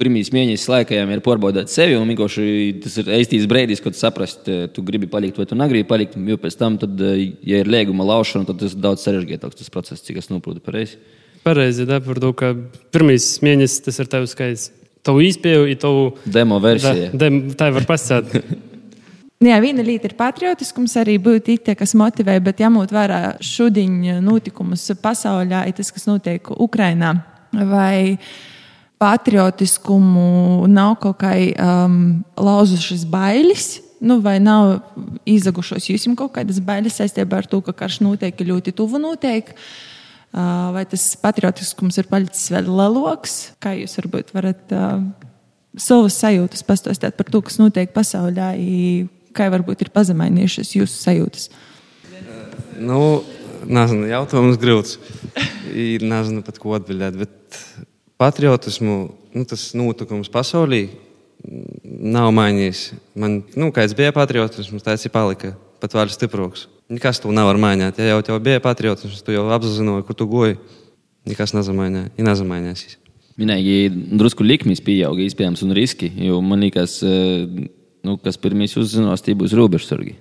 pirmīs 0.00 0.32
mēnesis 0.32 0.70
laikā 0.72 0.96
jau 0.96 1.04
ir 1.12 1.24
pārbaudīt 1.26 1.68
sevi, 1.68 2.00
un 2.00 2.08
vienkārši 2.08 2.48
tas 2.80 2.96
ir 3.02 3.12
īstais 3.20 3.44
brīdis, 3.50 3.84
kad 3.84 3.98
saprast, 3.98 4.48
tu 4.48 4.86
gribi 4.86 5.10
palikt 5.10 5.36
vai 5.36 5.50
tu 5.50 5.58
negribi 5.58 5.88
palikt. 5.90 6.16
Jo 6.16 6.40
pēc 6.40 6.56
tam, 6.64 6.80
tad, 6.80 6.96
ja 6.96 7.60
ir 7.60 7.68
lieguma 7.68 8.08
laušana, 8.14 8.48
tad 8.48 8.64
tas 8.64 8.72
ir 8.72 8.80
daudz 8.80 9.04
sarežģītāks 9.04 9.60
tas 9.60 9.72
process, 9.76 10.08
cik 10.08 10.24
es 10.24 10.32
noprotu 10.32 10.64
pareizi. 10.64 10.96
Pareizi, 11.44 11.84
da, 11.88 12.00
par 12.04 12.24
to, 12.24 12.32
ka 12.36 12.54
pirmīs 12.92 13.34
mēnesis 13.44 13.84
tas 13.84 14.00
ir 14.00 14.08
tavs 14.12 14.32
skaits 14.32 14.70
tavu 15.06 15.22
izpēju, 15.24 15.68
ir 15.70 15.78
tavu 15.80 16.10
demo 16.24 16.58
versiju. 16.62 17.10
Da, 17.12 17.24
dem, 17.24 17.40
tā 17.56 17.70
var 17.74 17.86
pasakāt. 17.88 18.36
Jā, 19.40 19.56
viena 19.62 19.80
lieta 19.80 20.04
ir 20.10 20.18
patriotiskums, 20.18 20.98
arī 21.00 21.14
būt 21.22 21.46
tie, 21.64 21.74
kas 21.78 21.94
motivē, 21.96 22.34
bet 22.44 22.58
jāmūt 22.60 22.90
vērā 22.92 23.20
šodien 23.40 24.20
notikumus 24.20 24.84
pasaulē, 25.00 25.62
ir 25.70 25.78
tas, 25.78 25.88
kas 25.96 26.04
notiek 26.04 26.50
Ukrajinā. 26.60 27.14
Vai 27.56 28.18
patriotiskumu 29.00 30.66
nav 30.68 30.98
kaut 31.00 31.22
kā 31.22 31.32
um, 31.56 32.20
lauzušas 32.36 33.06
bailes, 33.08 33.78
nu, 34.04 34.18
vai 34.20 34.36
nav 34.44 34.82
izagušos 35.24 35.88
jums 35.88 36.20
kaut 36.20 36.34
kādas 36.36 36.60
bailes 36.60 37.00
saistībā 37.00 37.40
ar 37.40 37.48
to, 37.48 37.62
ka 37.64 37.72
karš 37.72 38.02
notiek 38.04 38.44
ļoti 38.44 38.76
tuvu 38.76 39.00
notiek. 39.00 39.48
Uh, 39.48 39.90
Vai 40.30 40.84
tas 40.86 41.08
patriotiskums 41.18 41.98
ir 41.98 42.06
palicis 42.10 42.52
vēl 42.54 42.68
lielāks? 42.70 43.50
Kā 43.62 43.72
jūs 43.74 43.96
varbūt 43.98 44.30
varat 44.36 44.74
uh, 44.76 45.00
savas 45.74 46.20
sajūtas 46.22 46.62
pastāstīt 46.66 47.16
par 47.18 47.26
to, 47.32 47.40
kas 47.42 47.58
notiek 47.58 47.90
pasaulē, 47.94 48.52
kā 49.34 49.48
varbūt 49.50 49.82
ir 49.82 49.90
pazemējušas 49.94 50.74
jūsu 50.78 51.02
sajūtas? 51.02 51.50
Nu, 52.78 53.00
nezinu, 53.66 54.06
jautājums 54.10 54.60
grūts. 54.60 54.98
Nezinu 55.70 56.42
pat 56.46 56.58
ko 56.62 56.74
atbildēt, 56.78 57.18
bet 57.20 57.60
patriotismu, 58.20 58.96
nu, 59.34 59.46
tas 59.50 59.70
notikums 59.78 60.30
pasaulī 60.32 60.86
nav 61.84 62.30
mainījies. 62.36 62.90
Man, 63.18 63.40
nu, 63.58 63.70
kāds 63.74 63.94
bija 63.98 64.14
patriotisms, 64.14 64.84
tāds 64.86 65.06
ir 65.06 65.14
palika 65.14 65.54
pat 65.80 65.94
vēl 65.96 66.10
stiprāks. 66.12 66.66
Nekas 66.90 67.20
tu 67.22 67.30
nevar 67.34 67.58
mainīt. 67.60 68.00
Ja 68.02 68.16
jau 68.16 68.22
tev 68.26 68.40
bija 68.42 68.62
patriotisms, 68.62 69.22
tu 69.22 69.34
jau 69.34 69.44
apzināji, 69.54 70.04
kur 70.08 70.16
tu 70.18 70.26
goji. 70.30 70.56
Nekas 71.28 71.54
nezamainījās. 71.54 72.16
nezamainījās. 72.18 72.96
Minēji, 73.38 73.92
drusku 74.18 74.44
likmes 74.44 74.82
pieauga, 74.84 75.22
iespējams, 75.22 75.62
un 75.64 75.76
riski. 75.76 76.10
Jo 76.26 76.40
man 76.44 76.64
liekas, 76.64 76.98
nu, 77.06 78.16
kas 78.24 78.40
pirmīs 78.42 78.74
uzzinās, 78.80 79.22
tie 79.22 79.36
būs 79.38 79.54
robežsargi. 79.56 80.16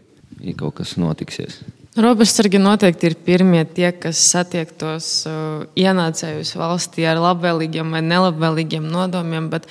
Ja 0.45 0.53
kaut 0.55 0.77
kas 0.77 0.93
notiksies. 0.99 1.57
Robežsargi 1.99 2.61
noteikti 2.61 3.09
ir 3.09 3.15
pirmie 3.25 3.63
tie, 3.65 3.89
kas 3.91 4.21
satiek 4.29 4.69
tos 4.79 5.25
uh, 5.27 5.65
ienācējus 5.75 6.53
valstī 6.55 7.03
ar 7.09 7.19
labvēlīgiem 7.19 7.89
vai 7.91 8.03
nelabvēlīgiem 8.05 8.85
nodomiem, 8.87 9.49
bet 9.51 9.65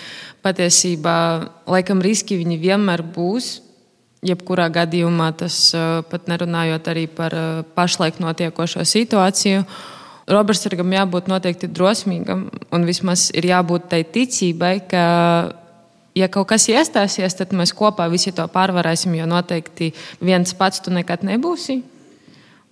patiesībā 0.45 1.15
laikam 1.71 2.03
riski 2.05 2.37
viņi 2.43 2.59
vienmēr 2.61 3.07
būs 3.15 3.55
jebkurā 4.25 4.69
gadījumā 4.75 5.31
tas 5.39 5.59
pat 6.11 6.27
nerunājot 6.31 6.91
arī 6.91 7.07
par 7.07 7.35
pašlaik 7.77 8.19
notiekošo 8.23 8.85
situāciju. 8.89 9.65
Robertsam 10.29 10.93
jābūt 10.93 11.29
noteikti 11.31 11.71
drosmīgam, 11.73 12.49
un 12.75 12.85
vismaz 12.85 13.31
ir 13.33 13.49
jābūt 13.49 13.89
tai 13.89 14.03
ticībai, 14.05 14.75
ka, 14.91 15.05
ja 16.19 16.29
kaut 16.29 16.51
kas 16.51 16.69
iestāsies, 16.69 17.37
tad 17.39 17.55
mēs 17.57 17.73
kopā 17.77 18.11
visi 18.13 18.35
to 18.37 18.45
pārvarēsim, 18.53 19.15
jo 19.17 19.29
noteikti 19.29 19.95
viens 20.21 20.53
pats 20.59 20.85
tu 20.85 20.93
nekad 20.93 21.25
nebūsi. 21.25 21.81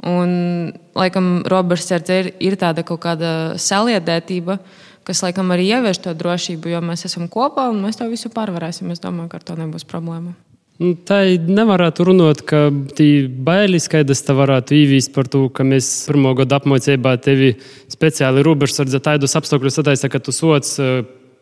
Un, 0.06 0.74
laikam, 0.92 1.40
Roberts 1.48 1.88
ir, 1.90 2.34
ir 2.44 2.58
tāda 2.60 2.84
kaut 2.84 3.00
kāda 3.06 3.30
saliedētība, 3.56 4.58
kas, 5.08 5.22
laikam, 5.24 5.48
arī 5.54 5.70
ievieš 5.70 6.02
to 6.04 6.12
drošību, 6.12 6.74
jo 6.74 6.82
mēs 6.84 7.08
esam 7.08 7.30
kopā 7.32 7.70
un 7.72 7.80
mēs 7.86 7.96
to 7.96 8.10
visu 8.10 8.28
pārvarēsim. 8.34 8.92
Es 8.92 9.00
domāju, 9.00 9.32
ka 9.32 9.40
ar 9.40 9.48
to 9.48 9.56
nebūs 9.56 9.88
problēma. 9.88 10.36
Nu, 10.76 10.92
tā 11.08 11.22
nevarētu 11.40 12.04
runāt, 12.04 12.42
ka 12.44 12.66
tī 12.98 13.24
bailes, 13.46 13.86
kādas 13.88 14.20
te 14.26 14.34
varētu 14.36 14.74
īvīst 14.76 15.14
par 15.14 15.24
to, 15.32 15.46
ka 15.48 15.64
mēs 15.64 15.86
pirmo 16.10 16.34
gadu 16.36 16.52
apmācībā 16.58 17.14
tevi 17.24 17.54
speciāli 17.88 18.44
robežsardze 18.44 19.00
tādus 19.00 19.38
apstākļus 19.40 19.80
sataisa, 19.80 20.10
ka 20.12 20.20
tu 20.20 20.34
sots 20.36 20.74
eh, 20.76 20.98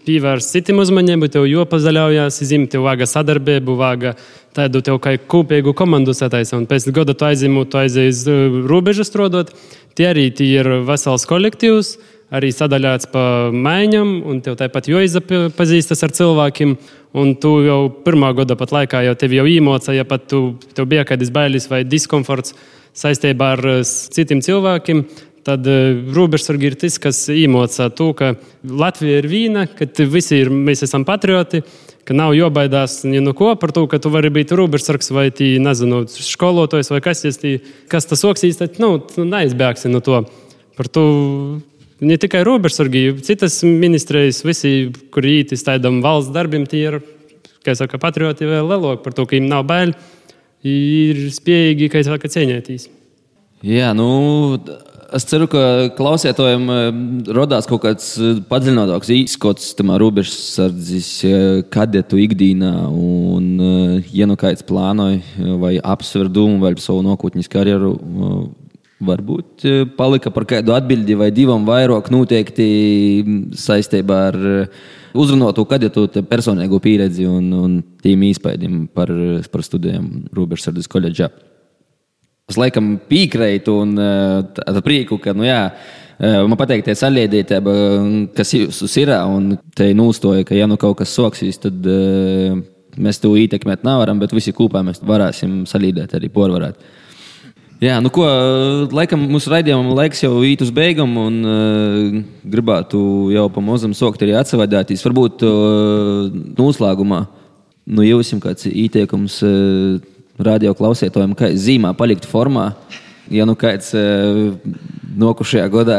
pievērst 0.07 0.55
citiem 0.55 0.79
uzmanību, 0.85 1.33
tev 1.35 1.49
jopazaļaujās, 1.51 2.39
izim, 2.47 2.69
tev 2.71 2.87
vāga 2.87 3.11
sadarbību, 3.11 3.75
vāga 3.81 4.15
tādu 4.55 4.85
tev 4.87 5.01
kā 5.03 5.17
kopīgu 5.19 5.75
komandu 5.75 6.15
sataisa. 6.15 6.55
Un 6.61 6.69
pēc 6.71 6.87
gada 6.95 7.19
tu 7.19 7.27
aizimu, 7.27 7.67
tu 7.67 7.83
aizies 7.83 8.23
eh, 8.31 8.61
robežu 8.71 9.03
strodot, 9.03 9.51
tie 9.99 10.13
arī 10.13 10.29
tie 10.31 10.53
ir 10.61 10.77
vesels 10.87 11.27
kolektīvs 11.27 11.97
arī 12.35 12.51
sadaļāts 12.55 13.11
pa 13.13 13.25
maiņam, 13.55 14.15
un 14.27 14.41
tev 14.45 14.59
tāpat 14.61 14.89
jāizapazīstas 14.91 16.05
ar 16.07 16.15
cilvēkiem. 16.17 16.77
Un 17.15 17.37
tu 17.39 17.61
jau 17.63 17.81
pirmā 18.05 18.33
gada 18.35 18.57
pat 18.59 18.73
laikā 18.75 19.05
jau 19.07 19.15
tevi 19.19 19.39
jau 19.39 19.47
īmoca, 19.47 19.95
ja 19.95 20.07
pat 20.09 20.27
tu, 20.33 20.57
tev 20.75 20.89
bija 20.91 21.05
kādas 21.07 21.31
bailes 21.35 21.69
vai 21.71 21.85
diskomforts 21.87 22.57
saistībā 22.95 23.55
ar 23.55 23.71
eh, 23.77 23.87
citiem 23.87 24.43
cilvēkiem. 24.45 25.07
Tad 25.45 25.67
uh, 25.69 25.99
robežsargi 26.17 26.71
ir 26.71 26.75
tas, 26.81 26.95
kas 26.97 27.19
īmoca 27.29 27.91
to, 27.93 28.07
ka 28.17 28.31
Latvija 28.65 29.19
ir 29.21 29.27
vīna, 29.29 29.67
ka 29.69 29.85
visi 30.09 30.39
ir, 30.41 30.49
mēs 30.49 30.87
esam 30.87 31.05
patrioti, 31.05 31.61
ka 32.09 32.17
nav 32.17 32.33
jābaidās 32.33 33.03
ne 33.05 33.21
no 33.21 33.35
ko 33.37 33.51
par 33.61 33.75
to, 33.77 33.83
ka 33.85 34.01
tu 34.01 34.09
vari 34.15 34.31
būt 34.33 34.55
robežsargs 34.57 35.13
vai 35.13 35.27
tī, 35.37 35.59
nezinu, 35.61 36.07
skolotājs 36.09 36.89
vai 36.95 37.03
kas, 37.05 37.21
tī, 37.43 37.59
kas 37.93 38.09
tas 38.09 38.25
oksīs, 38.25 38.57
tad 38.63 38.81
nu, 38.81 38.95
neizbēgsi 39.21 39.93
no 39.93 40.01
to. 40.05 40.23
Par 40.81 40.89
to 40.89 41.05
Ne 42.05 42.19
tikai 42.21 42.43
robežsargi, 42.45 43.07
citas 43.25 43.63
ministrijas, 43.65 44.43
visi, 44.45 44.91
kur 45.15 45.25
īti 45.29 45.57
staidām 45.57 46.03
valsts 46.05 46.35
darbiem, 46.35 46.67
tie 46.69 46.83
ir, 46.91 46.99
kā 47.65 47.77
saka, 47.79 48.01
patrioti 48.03 48.49
vēl 48.49 48.69
lielāki 48.69 49.05
par 49.07 49.17
to, 49.17 49.25
ka 49.25 49.37
viņiem 49.37 49.49
nav 49.51 49.65
bail, 49.69 49.95
ir 50.65 51.25
spējīgi, 51.33 51.89
kā 51.93 52.05
saka, 52.05 52.31
cieņēties. 52.33 52.91
Jā, 53.65 53.95
nu, 53.97 54.09
es 55.17 55.25
ceru, 55.31 55.47
ka 55.49 55.61
klausētājiem 55.97 56.67
eh, 56.75 56.83
radās 57.37 57.69
kaut 57.71 57.85
kāds 57.87 58.11
eh, 58.19 58.43
padziļinātāks 58.51 59.13
izskats 59.15 59.71
tam 59.79 59.95
robežsardzes 60.01 61.09
eh, 61.25 61.47
kadetu 61.73 62.21
ikdienā. 62.21 62.75
Un, 62.91 63.49
ja 64.13 64.29
nu 64.29 64.37
kāds 64.41 64.67
plānoja 64.67 65.57
vai 65.63 65.79
apsver 65.79 66.29
domu 66.29 66.61
vai 66.61 66.75
savu 66.83 67.01
nākotnes 67.07 67.49
karjeru, 67.49 67.95
Varbūt 69.05 69.65
eh, 69.69 69.81
palika 69.99 70.33
par 70.35 70.47
kādu 70.49 70.75
atbildi 70.77 71.17
vai 71.19 71.31
divam 71.35 71.65
vairāk 71.69 72.11
noteikti 72.15 72.67
saistībā 73.59 74.21
ar 74.31 74.39
eh, 74.51 74.85
uzrunātu 75.15 75.65
kandidātu 75.71 76.25
personīgo 76.29 76.81
pieredzi 76.83 77.27
un, 77.31 77.51
un 77.55 77.75
tiem 78.03 78.25
īspējiem 78.31 78.87
par, 78.95 79.13
par 79.53 79.65
studijām 79.67 80.29
Robežsardas 80.35 80.91
koledžā. 80.91 81.31
Es 82.51 82.59
laikam 82.61 82.99
piekrītu 83.09 83.75
un 83.81 83.95
tādu 84.53 84.83
prieku, 84.85 85.17
ka, 85.23 85.33
nu 85.33 85.47
jā, 85.47 85.63
man 86.21 86.59
patīk 86.61 86.83
tie 86.85 86.93
saliedētība, 86.99 87.73
kas 88.37 88.53
jūs 88.53 88.97
ir, 89.01 89.15
un 89.33 89.55
te 89.73 89.87
nūstoja, 89.97 90.45
ka 90.45 90.59
ja 90.59 90.67
nu 90.69 90.77
kaut 90.77 90.99
kas 90.99 91.15
soksīs, 91.17 91.63
tad 91.63 91.89
mēs 93.01 93.21
to 93.23 93.33
ietekmēt 93.39 93.85
nevaram, 93.87 94.21
bet 94.21 94.35
visi 94.35 94.55
kopā 94.55 94.83
mēs 94.87 95.01
varēsim 95.05 95.63
salīdēt 95.71 96.19
arī 96.19 96.31
porvarēt. 96.33 96.85
Jā, 97.85 97.99
nu 98.01 98.09
ko, 98.09 98.25
laikam 98.97 99.27
mūsu 99.29 99.51
raidījumam 99.53 99.93
laiks 99.99 100.23
jau 100.23 100.39
īt 100.47 100.63
uz 100.65 100.71
beigām, 100.73 101.11
un 101.21 101.35
uh, 101.45 102.15
gribētu 102.49 102.99
jau 103.35 103.45
pamazam 103.53 103.93
sokt 103.97 104.23
arī 104.25 104.33
atsevadāties. 104.39 105.03
Varbūt 105.05 105.45
uh, 105.45 106.31
noslēgumā, 106.57 107.19
nu 107.93 108.07
jums 108.07 108.31
kāds 108.41 108.71
ieteikums 108.71 109.37
uh, 109.45 109.99
radio 110.41 110.73
klausītājiem, 110.79 111.35
kā 111.37 111.51
zīmā 111.61 111.93
palikt 111.99 112.25
formā. 112.31 112.71
Ja 113.33 113.45
nu 113.49 113.57
kāds 113.59 113.93
uh, 113.99 114.55
nokušajā 115.21 115.69
gadā 115.75 115.99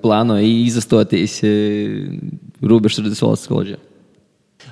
plāno 0.00 0.38
izastoties 0.40 1.36
uh, 1.44 2.16
Rūbežsardas 2.64 3.20
valsts 3.26 3.52
koledžā. 3.52 3.82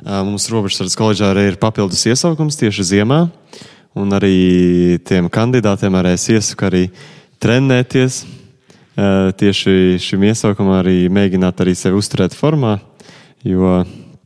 Mums 0.01 0.49
Robežsardas 0.49 0.97
koledžā 0.97 1.35
arī 1.35 1.51
ir 1.51 1.61
papildus 1.61 2.09
iesaukums 2.09 2.57
tieši 2.61 2.89
ziemā. 2.95 3.27
Un 3.95 4.11
arī 4.11 4.99
tiem 5.07 5.29
kandidātiem 5.31 5.95
arī 5.95 6.17
es 6.17 6.25
iesaku 6.27 6.67
arī 6.67 6.81
trenēties. 7.43 8.25
Tieši 9.39 9.75
šim 10.03 10.25
iesaukumam 10.27 10.81
arī 10.81 11.07
mēģināt 11.15 11.63
arī 11.63 11.77
sevi 11.79 11.99
uzturēt 11.99 12.35
formā, 12.35 12.77
jo 13.47 13.81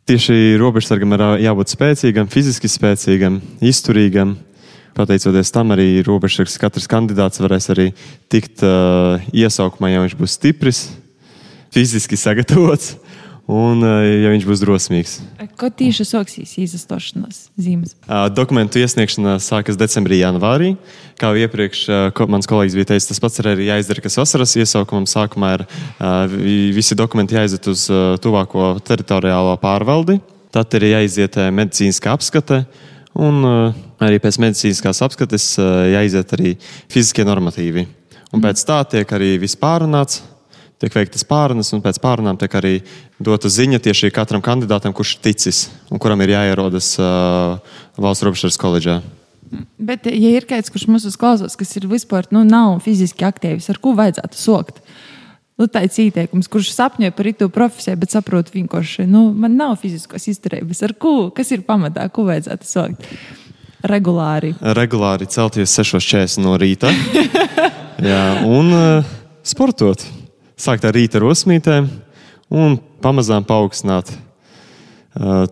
tieši 0.09 0.57
robežsargam 0.61 1.12
ir 1.16 1.25
jābūt 1.45 1.73
spēcīgam, 1.73 2.31
fiziski 2.33 2.69
spēcīgam, 2.69 3.41
izturīgam. 3.61 4.39
Pateicoties 4.97 5.53
tam, 5.53 5.77
arī 5.77 6.01
robežsargs 6.05 6.57
katrs 6.61 6.89
kandidāts 6.91 7.41
varēs 7.45 7.69
arī 7.71 7.91
tikt 8.33 8.64
uh, 8.64 9.21
iesaukumā, 9.37 9.93
ja 9.93 10.01
viņš 10.03 10.16
būs 10.19 10.39
stiprs, 10.41 10.81
fiziski 11.77 12.16
sagatavots 12.19 12.97
un 13.49 13.80
ja 13.82 14.30
viņš 14.30 14.44
būs 14.44 14.62
drosmīgs. 14.62 15.14
Ko 15.59 15.70
tieši 15.72 16.05
sāksīs 16.07 16.53
izastošanās 16.61 17.49
zīmes? 17.59 17.94
Dokumentu 18.36 18.82
iesniegšana 18.82 19.38
sākas 19.42 19.78
decembrī, 19.80 20.20
janvārī. 20.20 20.74
Kā 21.18 21.32
jau 21.32 21.40
iepriekš 21.46 21.86
mans 22.30 22.46
kolēģis 22.51 22.76
bija 22.78 22.90
teicis, 22.92 23.09
tas 23.11 23.22
pats 23.24 23.40
ir 23.40 23.51
arī 23.55 23.70
jāizdara, 23.70 24.05
kas 24.05 24.20
vasaras 24.20 24.55
iesaukumam 24.61 25.09
sākumā 25.09 25.55
ir 25.57 25.66
visi 26.76 26.99
dokumenti 26.99 27.38
jāiziet 27.38 27.66
uz 27.72 27.88
tuvāko 28.22 28.76
teritoriālo 28.86 29.57
pārvaldi. 29.62 30.20
Tad 30.55 30.78
ir 30.78 30.90
jāiziet 30.92 31.40
medicīniskā 31.53 32.14
apskate. 32.14 32.62
Un 33.18 33.42
arī 33.99 34.20
pēc 34.22 34.38
medicīniskās 34.44 35.01
apskates 35.03 35.55
jāiziet 35.59 36.36
arī 36.36 36.55
fiziskie 36.92 37.24
normatīvi. 37.26 37.88
Un 38.28 38.44
pēc 38.44 38.61
tā 38.68 38.82
tiek 38.92 39.09
arī 39.16 39.38
viss 39.40 39.57
pārunāts, 39.59 40.20
tiek 40.83 40.95
veiktas 40.95 41.26
pārunas, 41.26 41.72
un 41.74 41.83
pēc 41.85 41.99
pārunām 42.03 42.39
tiek 42.39 42.55
arī 42.59 42.74
dota 43.22 43.51
ziņa 43.51 43.81
tieši 43.83 44.12
katram 44.14 44.43
kandidātam, 44.45 44.95
kurš 44.95 45.16
ir 45.16 45.24
ticis 45.29 45.66
un 45.91 46.03
kuram 46.03 46.22
ir 46.22 46.37
jāierodas 46.37 46.95
uh, 47.03 47.79
valsts 47.99 48.26
robežas 48.26 48.61
koledžā. 48.61 49.01
Bet, 49.81 50.07
ja 50.07 50.33
ir 50.37 50.45
kāds, 50.49 50.70
kurš 50.72 50.87
mūsu 50.91 51.12
klausās, 51.18 51.57
kas 51.59 51.72
ir 51.81 51.89
vispār 51.89 52.29
nu, 52.35 52.45
nav 52.45 52.83
fiziski 52.85 53.24
aktīvs, 53.26 53.70
ar 53.72 53.81
ko 53.83 53.95
vajadzētu 53.99 54.39
sokt? 54.39 54.83
Nu, 55.59 55.66
tāds 55.66 55.97
ieteikums, 55.99 56.47
kurš 56.53 56.70
sapņoja 56.76 57.14
par 57.16 57.26
itu 57.26 57.49
profesiju, 57.51 57.99
bet 57.99 58.12
saprot 58.14 58.53
vienkārši, 58.55 59.09
nu, 59.11 59.24
man 59.35 59.57
nav 59.59 59.74
fiziskās 59.81 60.29
izturības. 60.31 60.85
Ar 60.87 60.95
ko? 61.01 61.33
Kas 61.35 61.51
ir 61.57 61.64
pamatā, 61.66 62.05
ko 62.14 62.29
vajadzētu 62.29 62.68
sokt? 62.68 63.09
Regulāri. 63.89 64.53
Regulāri 64.79 65.26
celties 65.31 65.74
6.40 65.81 66.45
no 66.45 66.55
rīta. 66.61 66.93
Jā, 68.11 68.22
un 68.47 68.70
uh, 68.74 69.11
sportot 69.47 70.05
sākt 70.59 70.87
ar 70.89 70.97
rīta 70.97 71.23
rosmītēm 71.23 71.89
un 72.55 72.79
pamazām 73.03 73.47
paaugstināt 73.47 74.11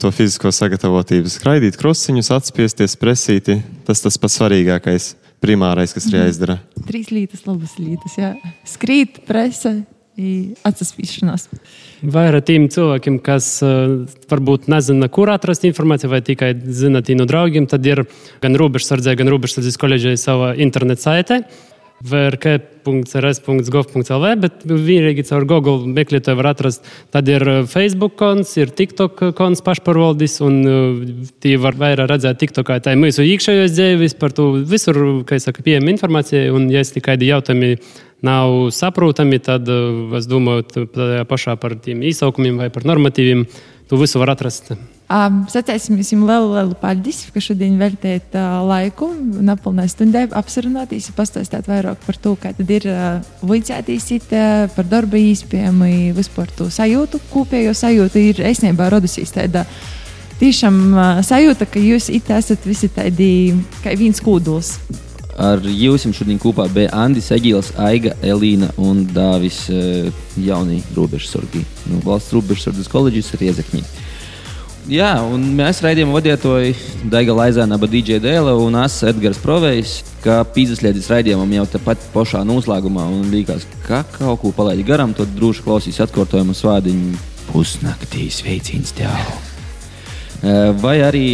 to 0.01 0.13
fizisko 0.15 0.53
sagatavotību. 0.55 1.31
Skraidīt 1.33 1.79
krosiņus, 1.81 2.31
atspiesties, 2.37 2.95
presīti. 3.01 3.59
Tas 3.87 4.03
tas 4.05 4.19
pats 4.21 4.39
svarīgākais, 4.39 5.15
primārais, 5.43 5.95
kas 5.97 6.07
ir 6.11 6.21
jāizdara. 6.21 6.61
Trīs 6.87 7.11
lītas, 7.15 7.47
labas 7.49 7.77
lītas, 7.81 8.17
jā. 8.21 8.33
Skrīt, 8.69 9.25
presa. 9.27 9.79
Atsaspīšanās. 10.17 11.43
Vai 12.09 12.23
ar 12.31 12.39
tiem 12.41 12.71
cilvēkiem, 12.73 13.19
kas 13.25 13.51
uh, 13.61 14.07
varbūt 14.31 14.65
nezina, 14.73 15.11
kur 15.13 15.29
atrast 15.29 15.67
informāciju, 15.69 16.09
vai 16.09 16.23
tikai 16.25 16.55
zina 16.73 17.03
no 17.05 17.27
draugiem, 17.29 17.67
tad 17.69 17.85
ir 17.85 18.07
gan 18.41 18.57
robežsardzē, 18.57 19.13
gan 19.21 19.29
robežsardzes 19.29 19.77
koledžai 19.77 20.15
sava 20.17 20.55
interneta 20.57 21.05
saite 21.05 21.43
vrk.rs.gov.lv, 22.05 23.61
bet 24.43 24.65
vienīgi 24.69 25.25
caur 25.29 25.47
Google 25.49 25.87
meklētāju 25.97 26.37
var 26.39 26.47
atrast. 26.53 26.85
Tad 27.15 27.29
ir 27.31 27.43
uh, 27.49 27.67
Facebook 27.71 28.15
konts, 28.21 28.57
ir 28.61 28.69
TikTok 28.77 29.33
konts 29.39 29.65
pašpārvaldis, 29.65 30.41
un 30.45 30.55
uh, 30.61 30.75
tie 31.43 31.57
var 31.61 31.75
vairāk 31.81 32.11
redzēt 32.13 32.37
TikTokā. 32.43 32.75
Tā 32.85 32.93
ir 32.93 33.01
mūsu 33.01 33.21
iekšējais 33.25 33.77
dzīves, 33.77 34.15
par 34.21 34.31
to 34.37 34.45
visur, 34.69 34.97
kā 35.29 35.33
es 35.41 35.45
saku, 35.49 35.61
pieejama 35.67 35.91
informācija, 35.95 36.53
un 36.55 36.63
ja 36.73 36.81
es 36.85 36.93
tikai 36.95 37.17
jautājumi 37.25 37.71
nav 38.27 38.49
saprotami, 38.77 39.39
tad 39.45 39.65
uh, 39.73 40.17
es 40.19 40.27
domāju, 40.29 40.87
pašā 41.29 41.53
par 41.61 41.73
tiem 41.81 41.99
īsaukumiem 42.13 42.57
vai 42.61 42.69
par 42.75 42.83
normatīviem, 42.89 43.41
to 43.89 43.95
visu 44.01 44.21
var 44.21 44.31
atrast. 44.37 44.96
Um, 45.07 45.45
Sacēsim 45.47 45.95
jums 46.01 46.09
lielu, 46.27 46.49
lielu 46.51 46.75
paldies, 46.81 47.21
ka 47.31 47.39
šodien 47.39 47.77
veltījāt 47.79 48.33
uh, 48.35 48.57
laiku 48.67 49.13
napilnē 49.15 49.85
stundē 49.87 50.25
apsarunāties, 50.35 51.13
pastāstīt 51.15 51.69
vairāk 51.71 52.01
par 52.03 52.17
to, 52.19 52.33
kā 52.43 52.51
tad 52.57 52.73
ir 52.75 52.89
uh, 52.91 53.21
vicētīsit 53.47 54.33
uh, 54.35 54.65
par 54.75 54.89
darba 54.91 55.21
īspējām, 55.21 55.85
vispār 56.17 56.51
to 56.59 56.67
sajūtu, 56.75 57.21
kopējo 57.31 57.77
sajūtu 57.79 58.25
ir 58.33 58.41
esnībā 58.51 58.89
radusies 58.97 59.31
tāda 59.37 59.63
tiešām 60.41 60.81
uh, 60.91 61.21
sajūta, 61.23 61.71
ka 61.71 61.79
jūs 61.79 62.11
it 62.11 62.27
esat 62.35 62.67
visi 62.67 62.91
tādi 62.91 63.29
kā 63.85 63.95
viens 63.95 64.19
kūduls. 64.19 64.73
Ar 65.39 65.63
jums 65.63 66.19
šodien 66.19 66.43
kopā 66.43 66.67
bija 66.73 66.91
Andris 66.99 67.31
Egīls, 67.31 67.71
Aiga, 67.79 68.17
Elīna 68.27 68.73
un 68.83 69.07
Dāvis 69.15 69.69
uh, 69.71 70.11
Jaunī 70.35 70.83
robežsargi 70.99 71.63
no 71.93 72.03
valsts 72.03 72.35
robežsardas 72.35 72.91
koledžas 72.91 73.31
Riezekņī. 73.39 73.87
Jā, 74.87 75.17
un 75.19 75.43
mēs 75.59 75.81
raidījām 75.83 76.13
vadītāji 76.15 76.77
Daiga 77.11 77.35
Laizāna, 77.35 77.75
DJ 77.91 78.21
Dēla 78.23 78.53
un 78.63 78.77
es 78.85 79.01
Edgars 79.03 79.41
Provejs, 79.43 79.97
kā 80.23 80.37
pīzasliedzis 80.55 81.09
raidījumam 81.11 81.57
jau 81.57 81.65
tepat 81.73 82.05
pašā 82.13 82.45
noslēgumā. 82.47 83.09
Un 83.11 83.27
likās, 83.33 83.67
ka 83.83 84.05
kaut 84.13 84.45
ko 84.45 84.53
palaidi 84.55 84.87
garām, 84.87 85.11
tad 85.11 85.35
droši 85.35 85.65
klausīs 85.67 85.99
atkārtojumu 86.07 86.55
svādiņu 86.55 87.19
pusnaktī 87.49 88.29
sveicins 88.31 88.95
tev. 88.95 89.11
Vai 90.79 91.01
arī 91.03 91.27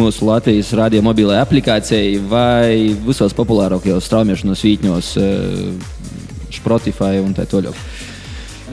mūsu 0.00 0.24
Latvijas 0.30 0.72
radio 0.80 1.04
mobilajai 1.04 1.44
aplikācijai, 1.44 2.16
vai 2.32 2.96
visos 3.04 3.36
populārākajos 3.36 4.08
straumēšanas 4.08 4.64
vītņos, 4.70 5.16
Spotify 6.56 7.20
un 7.20 7.36
tā 7.36 7.44
tālāk 7.44 7.76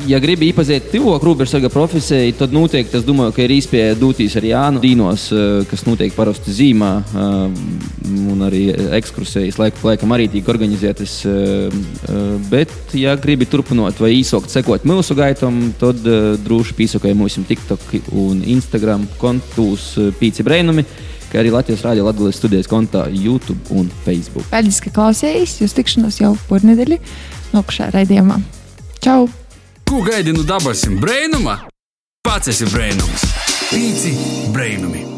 ja 0.06 0.20
gribi 0.22 0.50
iepazīt 0.52 0.90
tuvāk 0.92 1.24
robežsarga 1.26 1.70
profesijai, 1.74 2.34
tad 2.38 2.54
noteikti 2.56 3.00
es 3.00 3.06
domāju, 3.08 3.34
ka 3.36 3.44
ir 3.44 3.54
īspēja 3.56 3.96
doties 4.00 4.36
arī 4.40 4.52
Jānu 4.52 4.82
Dīnos, 4.84 5.28
eh, 5.32 5.66
kas 5.70 5.86
notiek 5.88 6.14
parasti 6.16 6.54
zīmā, 6.54 6.92
eh, 7.02 8.12
un 8.34 8.44
arī 8.46 8.64
ekskursijas 9.00 9.58
laiku 9.58 9.88
laikam 9.88 10.14
arī 10.16 10.30
tiek 10.32 10.46
organizētas. 10.46 11.26
Eh, 11.26 11.70
bet, 12.50 12.72
ja 12.94 13.16
gribi 13.16 13.46
turpināt 13.46 14.00
vai 14.00 14.14
īsākt 14.22 14.50
sekot 14.50 14.84
mūsu 14.84 15.16
gaitam, 15.16 15.74
tad 15.80 15.96
droši 15.96 16.74
pīsakāj 16.78 17.16
mūsu 17.16 17.46
TikTok 17.48 18.14
un 18.14 18.44
Instagram 18.44 19.08
kontus 19.18 19.96
Pīci 20.20 20.44
Breinumi 20.44 20.86
kā 21.32 21.42
arī 21.42 21.52
Latvijas 21.52 21.84
Rādio 21.84 22.06
Latvijas 22.08 22.38
studijas 22.40 22.68
kontā 22.68 23.08
YouTube 23.12 23.60
un 23.70 23.90
Facebook. 24.06 24.48
Paldies, 24.52 24.80
ka 24.80 24.94
klausījāties! 24.96 25.60
Jūs 25.64 25.76
tikšanos 25.76 26.22
jau 26.22 26.38
pornedēļi 26.48 27.02
nākušā 27.54 27.92
raidījumā. 27.92 28.40
Čau! 29.04 29.28
Ko 29.90 30.02
gaidi 30.02 30.34
no 30.34 30.44
dabasim 30.44 31.00
brainuma? 31.00 31.60
Pats 32.24 32.52
esi 32.52 32.68
brainums. 32.68 33.24
Pīci 33.72 34.12
brainumi! 34.52 35.17